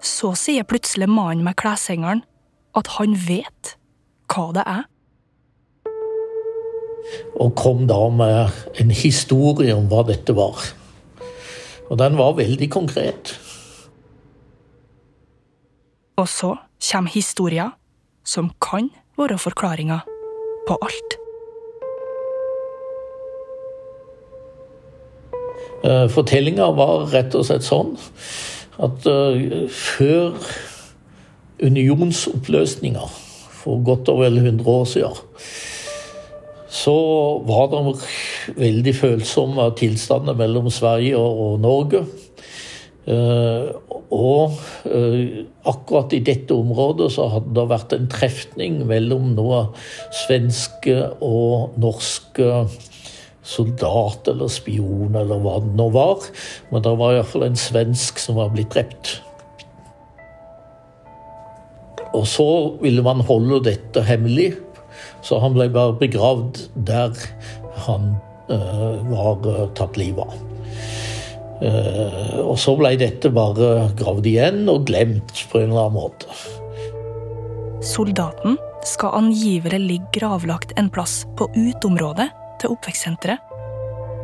Så 0.06 0.36
sier 0.38 0.66
plutselig 0.70 1.10
mannen 1.10 1.42
med 1.46 1.58
kleshengeren 1.58 2.22
at 2.76 2.96
han 2.98 3.16
vet 3.28 3.76
hva 4.32 4.50
det 4.56 4.66
er 4.68 4.84
og 7.36 7.56
kom 7.60 7.86
da 7.90 8.00
med 8.10 8.80
en 8.82 8.92
historie 8.96 9.76
om 9.76 9.90
hva 9.92 10.04
dette 10.08 10.36
var. 10.36 10.62
Og 11.90 12.00
den 12.02 12.18
var 12.18 12.38
veldig 12.40 12.70
konkret. 12.74 13.36
Og 16.18 16.28
så 16.32 16.56
kommer 16.92 17.14
historier 17.14 17.76
som 18.26 18.50
kan 18.64 18.90
være 19.20 19.38
forklaringa 19.38 20.00
på 20.68 20.78
alt. 20.82 21.18
Eh, 25.86 26.08
Fortellinga 26.10 26.72
var 26.74 27.06
rett 27.14 27.36
og 27.38 27.46
slett 27.46 27.68
sånn 27.68 27.94
at 28.82 29.06
uh, 29.08 29.68
før 29.72 30.34
unionsoppløsninga 31.64 33.06
for 33.62 33.82
godt 33.86 34.12
og 34.12 34.22
vel 34.26 34.42
100 34.42 34.70
år 34.70 34.86
siden 34.92 35.24
så 36.76 36.96
var 37.48 37.70
det 37.72 37.82
veldig 38.58 38.94
følsomme 38.98 39.70
tilstander 39.80 40.36
mellom 40.38 40.70
Sverige 40.74 41.18
og 41.18 41.60
Norge. 41.64 42.02
Eh, 43.06 43.68
og 44.16 44.58
eh, 44.90 45.46
akkurat 45.70 46.14
i 46.18 46.24
dette 46.26 46.56
området 46.56 47.12
så 47.14 47.28
hadde 47.30 47.54
det 47.56 47.68
vært 47.70 47.96
en 47.96 48.10
trefning 48.12 48.82
mellom 48.90 49.32
noe 49.38 49.62
svenske 50.26 50.98
og 51.24 51.78
norske 51.82 52.66
soldat 53.46 54.32
eller 54.32 54.50
spion 54.50 55.14
eller 55.14 55.44
hva 55.44 55.60
det 55.62 55.76
nå 55.78 55.90
var. 55.94 56.26
Men 56.72 56.86
det 56.86 56.96
var 57.00 57.14
iallfall 57.14 57.48
en 57.48 57.62
svensk 57.62 58.20
som 58.22 58.42
var 58.42 58.52
blitt 58.56 58.74
drept. 58.74 59.20
Og 62.16 62.26
så 62.30 62.48
ville 62.82 63.04
man 63.06 63.24
holde 63.28 63.64
dette 63.68 64.04
hemmelig. 64.06 64.54
Så 65.26 65.40
han 65.44 65.56
ble 65.56 65.68
bare 65.74 65.96
begravd 66.00 66.62
der 66.88 67.16
han 67.86 68.14
uh, 68.50 69.02
var 69.10 69.42
uh, 69.48 69.66
tatt 69.78 69.98
livet 70.00 70.24
av. 70.24 70.44
Uh, 71.56 72.42
og 72.44 72.58
så 72.60 72.76
ble 72.80 72.94
dette 73.00 73.32
bare 73.34 73.90
gravd 74.00 74.28
igjen 74.30 74.66
og 74.72 74.86
glemt 74.90 75.46
på 75.52 75.62
en 75.62 75.72
eller 75.72 75.88
annen 75.88 75.98
måte. 75.98 76.40
Soldaten 77.86 78.58
skal 78.86 79.18
angivelig 79.18 79.82
ligge 79.82 80.20
gravlagt 80.20 80.74
en 80.80 80.90
plass 80.94 81.24
på 81.40 81.50
uteområdet 81.56 82.30
til 82.62 82.76
oppvekstsenteret. 82.76 83.45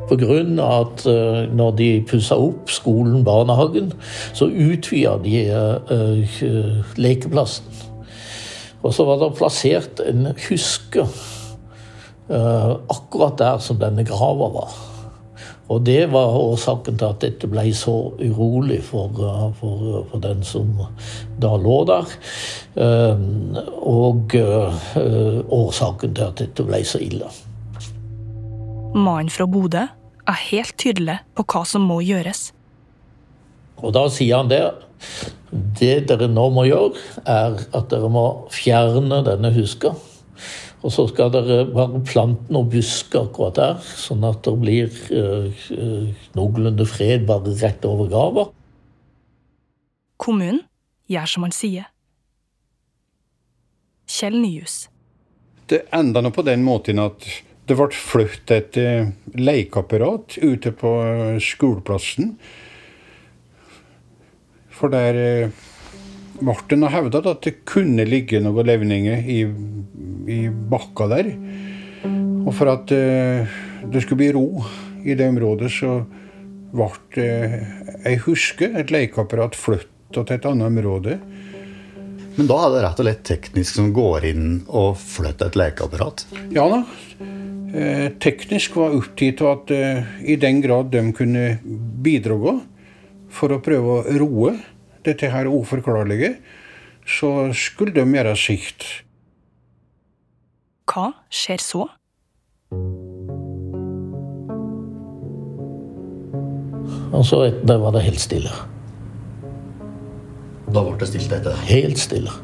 Pga. 0.10 0.40
at 0.66 1.06
uh, 1.08 1.56
når 1.56 1.72
de 1.78 1.90
pussa 2.08 2.36
opp 2.36 2.70
skolen, 2.70 3.24
barnehagen, 3.24 3.94
så 4.34 4.46
utvida 4.46 5.18
de 5.24 5.46
uh, 5.92 6.96
lekeplassen. 6.98 7.66
Og 8.82 8.94
så 8.94 9.06
var 9.06 9.20
det 9.22 9.36
plassert 9.38 10.02
en 10.06 10.32
huske 10.50 11.06
akkurat 12.32 13.36
der 13.38 13.58
som 13.60 13.76
denne 13.76 14.06
grava 14.08 14.48
var. 14.54 14.72
Og 15.68 15.82
det 15.86 16.06
var 16.14 16.32
årsaken 16.40 16.96
til 16.98 17.10
at 17.12 17.22
dette 17.22 17.50
ble 17.52 17.66
så 17.76 17.94
urolig 18.24 18.80
for, 18.88 19.12
for, 19.60 20.06
for 20.10 20.24
den 20.24 20.42
som 20.48 20.72
da 21.44 21.52
lå 21.60 21.78
der. 21.92 22.16
Og 23.84 24.36
årsaken 25.60 26.16
til 26.16 26.30
at 26.32 26.40
dette 26.40 26.66
ble 26.72 26.86
så 26.88 27.04
ille. 27.04 27.28
Mannen 28.92 29.30
fra 29.32 29.46
Bodø 29.48 29.86
er 30.28 30.40
helt 30.50 30.76
tydelig 30.80 31.22
på 31.38 31.46
hva 31.48 31.62
som 31.68 31.86
må 31.88 32.02
gjøres. 32.04 32.50
Og 33.82 33.94
da 33.96 34.06
sier 34.12 34.42
han 34.42 34.52
det 34.52 34.66
det 35.80 36.08
dere 36.08 36.28
nå 36.32 36.46
må 36.54 36.66
gjøre, 36.68 37.00
er 37.28 37.58
at 37.76 37.90
dere 37.92 38.10
må 38.12 38.26
fjerne 38.54 39.22
denne 39.26 39.52
huska. 39.56 39.94
Og 40.82 40.94
så 40.94 41.06
skal 41.10 41.32
dere 41.34 41.66
bare 41.70 42.02
plante 42.08 42.54
noen 42.54 42.70
busker 42.72 43.28
akkurat 43.28 43.58
der, 43.60 43.82
sånn 43.82 44.24
at 44.28 44.42
det 44.48 44.54
blir 44.62 45.02
øh, 45.14 45.66
noenlunde 46.38 46.88
fred 46.90 47.28
bare 47.30 47.54
rett 47.62 47.86
over 47.88 48.10
grava. 48.12 48.48
Kommunen 50.22 50.64
gjør 51.12 51.30
som 51.30 51.48
han 51.48 51.56
sier. 51.56 51.88
Kjell 54.12 54.40
Nyhus. 54.42 54.84
Det 55.72 55.86
enda 55.96 56.24
nå 56.24 56.34
på 56.36 56.44
den 56.44 56.66
måten 56.68 57.00
at 57.00 57.28
det 57.70 57.78
ble 57.78 57.88
flyttet 57.94 58.78
et 58.78 59.38
lekeapparat 59.38 60.38
ute 60.42 60.74
på 60.76 60.92
skoleplassen 61.44 62.36
for 64.82 64.90
der 64.94 65.14
ble 65.14 65.52
Martin 66.42 66.82
har 66.82 66.96
hevda 66.96 67.22
at 67.30 67.44
det 67.46 67.60
kunne 67.70 68.06
ligge 68.08 68.40
noen 68.42 68.66
levninger 68.66 69.28
i, 69.30 69.44
i 70.26 70.40
bakka 70.50 71.06
der. 71.12 71.30
Og 72.42 72.50
for 72.58 72.72
at 72.72 72.90
uh, 72.90 73.60
det 73.92 74.02
skulle 74.02 74.24
bli 74.24 74.32
ro 74.34 74.64
i 75.06 75.14
det 75.18 75.28
området, 75.30 75.70
så 75.70 76.00
ble 76.74 76.90
uh, 77.22 77.60
jeg 78.08 78.24
husker 78.26 78.74
et 78.82 78.94
lekeapparat 78.94 79.58
flytta 79.60 80.26
til 80.26 80.40
et 80.40 80.50
annet 80.50 80.72
område. 80.72 81.20
Men 82.40 82.50
da 82.50 82.58
er 82.64 82.74
det 82.74 82.84
rett 82.88 83.04
og 83.04 83.06
slett 83.06 83.24
teknisk 83.28 83.78
som 83.78 83.94
går 83.94 84.26
inn 84.32 84.46
og 84.66 84.96
flytter 84.98 85.52
et 85.52 85.62
lekeapparat? 85.62 86.26
Ja 86.56 86.66
da. 86.72 86.82
Eh, 87.72 88.12
teknisk 88.20 88.76
var 88.76 88.98
opptatt 88.98 89.42
av 89.42 89.52
at 89.54 89.72
eh, 89.72 90.08
i 90.28 90.36
den 90.36 90.60
grad 90.64 90.90
de 90.92 91.06
kunne 91.16 91.46
bidra 92.04 92.58
for 93.32 93.56
å 93.56 93.62
prøve 93.64 93.94
å 93.94 94.18
roe 94.20 94.58
dette 95.06 95.30
her 95.32 95.48
uforklarlige, 95.48 96.34
så 97.08 97.48
skulle 97.56 97.96
de 97.96 98.04
gjøre 98.04 98.36
sikt. 98.36 98.84
Hva 100.92 101.14
skjer 101.32 101.64
så? 101.64 101.86
Og 107.12 107.24
så 107.28 107.42
det 107.56 107.80
var 107.80 107.96
det 107.96 108.04
helt 108.04 108.20
stille. 108.20 108.52
Da 110.72 110.84
ble 110.84 111.00
det 111.00 111.08
stilt 111.08 111.32
etter? 111.40 111.56
Helt 111.72 112.04
stille. 112.04 112.36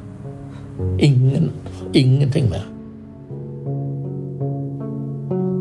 Ingen, 1.04 1.52
ingenting 1.92 2.48
mer. 2.52 2.77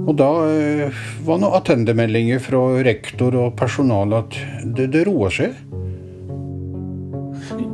Og 0.06 0.14
da 0.14 0.28
eh, 0.46 1.00
var 1.26 1.40
det 1.42 1.50
attendemeldinger 1.58 2.42
fra 2.42 2.62
rektor 2.86 3.34
og 3.40 3.56
personal 3.58 4.14
at 4.20 4.38
det, 4.76 4.92
det 4.94 5.02
roa 5.08 5.30
seg. 5.34 5.56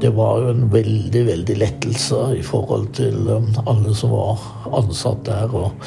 Det 0.03 0.11
var 0.17 0.41
jo 0.41 0.53
en 0.53 0.65
veldig, 0.73 1.23
veldig 1.29 1.57
lettelse 1.61 2.21
i 2.39 2.43
forhold 2.45 2.89
til 2.97 3.29
um, 3.29 3.53
alle 3.69 3.93
som 3.97 4.15
var 4.15 4.41
ansatt 4.81 5.23
der, 5.29 5.53
og, 5.55 5.85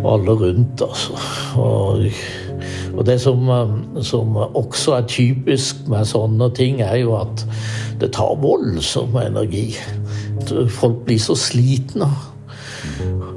og 0.00 0.08
alle 0.14 0.36
rundt, 0.40 0.84
altså. 0.86 1.18
Og, 1.60 2.06
og 2.94 3.02
det 3.06 3.18
som, 3.20 3.44
um, 3.50 3.74
som 4.06 4.38
også 4.46 4.96
er 4.96 5.08
typisk 5.10 5.84
med 5.92 6.08
sånne 6.08 6.48
ting, 6.56 6.80
er 6.86 7.02
jo 7.02 7.18
at 7.18 7.44
det 8.00 8.14
tar 8.16 8.38
voldsom 8.42 9.18
energi. 9.20 9.66
Folk 10.72 11.04
blir 11.04 11.20
så 11.22 11.36
slitne. 11.38 12.08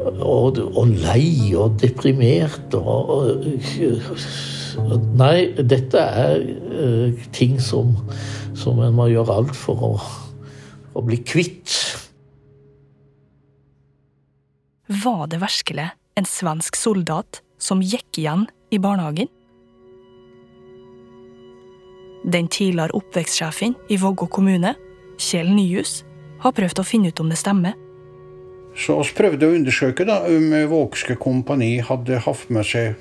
Og, 0.07 0.59
og 0.77 0.91
lei 1.03 1.53
og 1.57 1.79
deprimert 1.81 2.75
og, 2.77 3.11
og 3.17 5.05
Nei, 5.17 5.47
dette 5.57 5.97
er 5.97 6.43
uh, 6.69 7.23
ting 7.33 7.55
som, 7.63 7.95
som 8.57 8.77
en 8.85 8.93
må 8.93 9.07
gjøre 9.09 9.39
alt 9.39 9.55
for 9.57 9.85
å, 9.87 9.93
å 10.93 11.01
bli 11.05 11.17
kvitt. 11.25 11.73
Var 14.87 15.23
det 15.33 15.41
virkelig 15.41 15.87
en 16.17 16.29
svensk 16.29 16.77
soldat 16.77 17.41
som 17.57 17.81
gikk 17.81 18.21
igjen 18.21 18.45
i 18.69 18.79
barnehagen? 18.81 19.31
Den 22.27 22.47
tidligere 22.51 22.95
oppvekstsjefen 22.97 23.75
i 23.89 23.97
Vågå 23.97 24.27
kommune, 24.29 24.75
Kjell 25.17 25.49
Nyhus, 25.55 26.01
har 26.43 26.53
prøvd 26.53 26.81
å 26.81 26.85
finne 26.85 27.09
ut 27.09 27.21
om 27.23 27.29
det 27.31 27.39
stemmer. 27.39 27.73
Så 28.77 28.97
vi 29.01 29.13
prøvde 29.17 29.47
å 29.47 29.55
undersøke 29.57 30.05
da, 30.05 30.21
om 30.29 30.53
Vågske 30.69 31.17
kompani 31.19 31.77
hadde 31.83 32.21
hatt 32.27 32.49
med 32.53 32.67
seg 32.67 32.97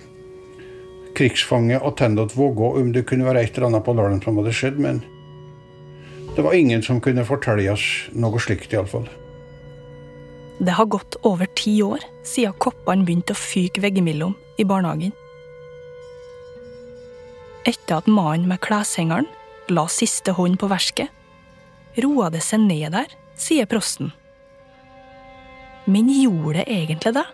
krigsfange 1.16 1.80
attendant 1.80 2.34
Vågå, 2.36 2.74
om 2.80 2.92
det 2.92 3.06
kunne 3.08 3.28
være 3.28 3.44
et 3.44 3.56
eller 3.56 3.70
annet 3.70 3.84
på 3.84 3.94
dalen 3.96 4.22
som 4.24 4.40
hadde 4.40 4.54
skjedd. 4.56 4.80
Men 4.80 5.02
det 6.36 6.44
var 6.44 6.56
ingen 6.56 6.82
som 6.84 7.00
kunne 7.00 7.24
fortelle 7.28 7.68
oss 7.72 7.86
noe 8.12 8.40
slikt, 8.42 8.72
iallfall. 8.72 9.06
Det 10.58 10.72
har 10.72 10.88
gått 10.88 11.18
over 11.28 11.48
ti 11.56 11.78
år 11.84 12.04
siden 12.24 12.56
koppene 12.60 13.04
begynte 13.04 13.36
å 13.36 13.40
fyke 13.40 13.82
veggimellom 13.84 14.34
i 14.60 14.64
barnehagen. 14.64 15.12
Etter 17.66 17.98
at 17.98 18.08
mannen 18.08 18.48
med 18.48 18.62
kleshengeren 18.64 19.28
la 19.68 19.84
siste 19.90 20.32
hånd 20.36 20.56
på 20.60 20.70
verket, 20.70 21.10
roa 22.00 22.30
det 22.32 22.44
seg 22.44 22.62
ned 22.64 22.94
der, 22.94 23.10
sier 23.36 23.68
prosten. 23.68 24.12
Men 25.86 26.08
gjorde 26.10 26.58
det 26.58 26.64
egentlig 26.66 27.14
det? 27.14 27.26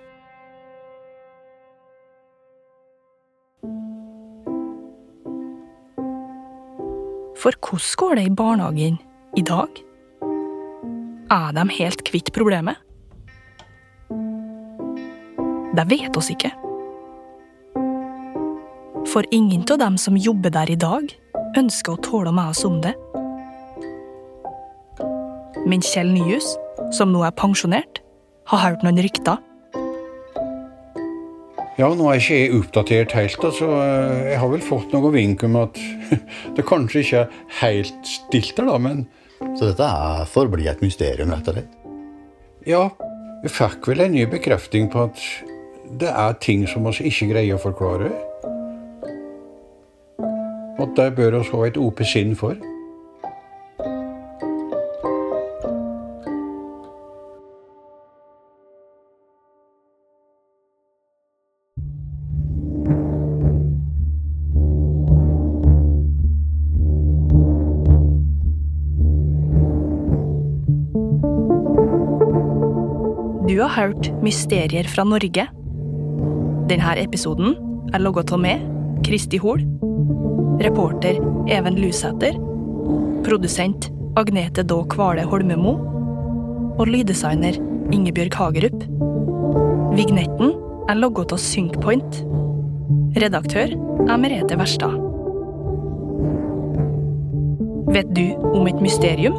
For 7.42 7.56
hvordan 7.58 7.96
går 7.96 8.14
det 8.14 8.24
i 8.26 8.34
barnehagen 8.36 8.98
i 9.36 9.42
dag? 9.42 9.80
Er 11.32 11.54
de 11.56 11.64
helt 11.78 12.04
kvitt 12.04 12.28
problemet? 12.36 12.76
Det 15.72 15.86
vet 15.88 16.16
oss 16.16 16.28
ikke. 16.30 16.52
For 19.08 19.24
ingen 19.32 19.64
av 19.72 19.80
dem 19.80 19.96
som 19.96 20.16
jobber 20.16 20.52
der 20.52 20.70
i 20.70 20.76
dag, 20.76 21.08
ønsker 21.56 21.96
å 21.96 22.02
tåle 22.04 22.32
med 22.36 22.52
oss 22.52 22.64
om 22.68 22.82
det. 22.84 22.92
Men 25.66 25.80
Kjell 25.80 26.12
Nyhus, 26.12 26.52
som 26.92 27.16
nå 27.16 27.24
er 27.24 27.32
pensjonert, 27.32 28.01
har 28.50 28.62
hørt 28.66 28.84
noen 28.84 29.00
rykter. 29.04 29.40
Ja, 31.80 31.88
nå 31.96 32.08
er 32.12 32.20
ikke 32.20 32.36
jeg 32.36 32.56
oppdatert 32.58 33.14
helt, 33.16 33.44
altså. 33.48 33.68
Jeg 34.28 34.38
har 34.38 34.50
vel 34.52 34.64
fått 34.64 34.92
noe 34.92 35.12
vink 35.14 35.42
om 35.46 35.56
at 35.62 35.78
det 36.56 36.66
kanskje 36.68 37.04
ikke 37.04 37.22
er 37.22 37.38
helt 37.62 38.08
stilt 38.08 38.52
der, 38.58 38.68
da, 38.68 38.78
men 38.78 39.06
Så 39.56 39.72
dette 39.72 39.86
er 39.86 40.28
forblir 40.30 40.68
et 40.70 40.82
mysterium, 40.84 41.32
rett 41.34 41.48
og 41.50 41.56
slett? 41.56 41.78
Ja, 42.68 42.82
vi 43.42 43.50
fikk 43.50 43.88
vel 43.90 44.04
en 44.04 44.12
ny 44.14 44.26
bekrefting 44.30 44.86
på 44.92 45.08
at 45.08 45.24
det 45.98 46.12
er 46.12 46.36
ting 46.38 46.62
som 46.70 46.86
vi 46.86 47.08
ikke 47.10 47.32
greier 47.32 47.56
å 47.56 47.62
forklare. 47.62 48.12
Og 50.78 50.84
at 50.86 50.94
det 51.00 51.08
bør 51.18 51.40
vi 51.40 51.48
ha 51.50 51.64
et 51.66 51.80
åpent 51.80 52.12
sinn 52.12 52.36
for. 52.38 52.54
Hørt 73.76 74.10
Mysterier 74.22 74.86
fra 74.88 75.04
Norge. 75.08 75.46
Denne 76.70 76.94
episoden 77.00 77.56
er 77.92 78.02
logget 78.02 78.32
av 78.32 78.40
meg, 78.42 78.62
Kristi 79.06 79.40
Hol, 79.42 79.64
reporter 80.62 81.18
Even 81.50 81.78
Lusæter, 81.80 82.36
produsent 83.26 83.90
Agnete 84.20 84.64
Daa 84.68 84.84
Kvale 84.92 85.24
Holmemo 85.28 85.76
og 86.78 86.88
lyddesigner 86.88 87.56
Ingebjørg 87.92 88.36
Hagerup. 88.38 88.84
Vignetten 89.96 90.54
er 90.88 90.98
logget 90.98 91.32
av 91.34 91.40
Synkpoint. 91.40 92.22
Redaktør 93.20 93.72
er 94.08 94.20
Merete 94.20 94.56
Verstad. 94.60 94.98
Vet 97.92 98.12
du 98.16 98.24
om 98.52 98.68
et 98.68 98.80
mysterium? 98.84 99.36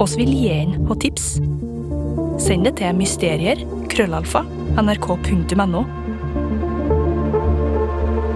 Oss 0.00 0.14
vil 0.18 0.30
gjerne 0.32 0.84
ha 0.86 0.98
tips. 1.02 1.38
Send 2.40 2.64
det 2.64 2.78
til 2.80 2.96
mysterier, 2.96 3.60
krøllalfa, 3.92 4.40
nrk.no. 4.80 5.82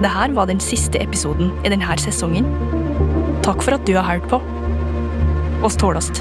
Dette 0.05 0.27
var 0.37 0.49
den 0.51 0.61
siste 0.61 1.01
episoden 1.01 1.55
i 1.65 1.71
denne 1.73 1.97
sesongen. 2.03 2.45
Takk 3.47 3.65
for 3.65 3.79
at 3.79 3.87
du 3.89 3.95
har 3.97 4.05
hørt 4.05 4.29
på. 4.29 4.43
Oss 5.65 5.79
tålast. 5.81 6.21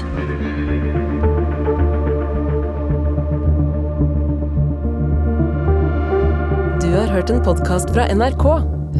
Du 6.80 6.88
har 6.96 7.12
hørt 7.12 7.32
en 7.34 7.44
podkast 7.44 7.92
fra 7.92 8.08
NRK. 8.08 8.46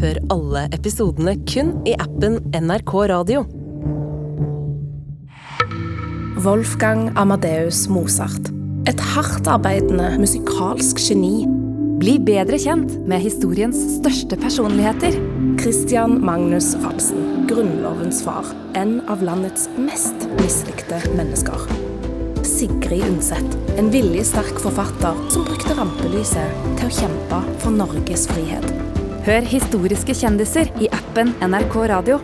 Hør 0.05 0.21
alle 0.35 0.67
episodene 0.77 1.39
kun 1.49 1.79
i 1.89 1.97
appen 1.97 2.43
NRK 2.53 2.93
Radio. 3.15 3.47
Wolfgang 6.45 7.09
Amadeus 7.17 7.87
Mozart. 7.89 8.54
Et 8.85 9.01
hardtarbeidende 9.01 10.11
musikalsk 10.21 10.99
geni. 11.01 11.47
Bli 12.03 12.19
bedre 12.21 12.59
kjent 12.61 12.91
med 13.09 13.23
historiens 13.25 13.79
største 13.95 14.37
personligheter. 14.37 15.17
Christian 15.63 16.19
Magnus 16.25 16.75
Falsen. 16.83 17.47
Grunnlovens 17.49 18.21
far. 18.27 18.51
En 18.77 18.99
av 19.09 19.25
landets 19.25 19.71
mest 19.81 20.27
mislikte 20.43 21.01
mennesker. 21.17 21.65
Sigrid 22.45 23.07
Undset. 23.09 23.57
En 23.81 23.89
viljesterk 23.95 24.61
forfatter 24.61 25.17
som 25.33 25.49
brukte 25.49 25.79
rampelyset 25.81 26.61
til 26.75 26.91
å 26.91 26.95
kjempe 27.01 27.41
for 27.65 27.73
Norges 27.73 28.29
frihet. 28.35 28.69
Hør 29.25 29.49
historiske 29.49 30.13
kjendiser 30.21 30.69
i 30.85 30.93
appen 30.93 31.33
NRK 31.41 31.81
Radio. 31.89 32.21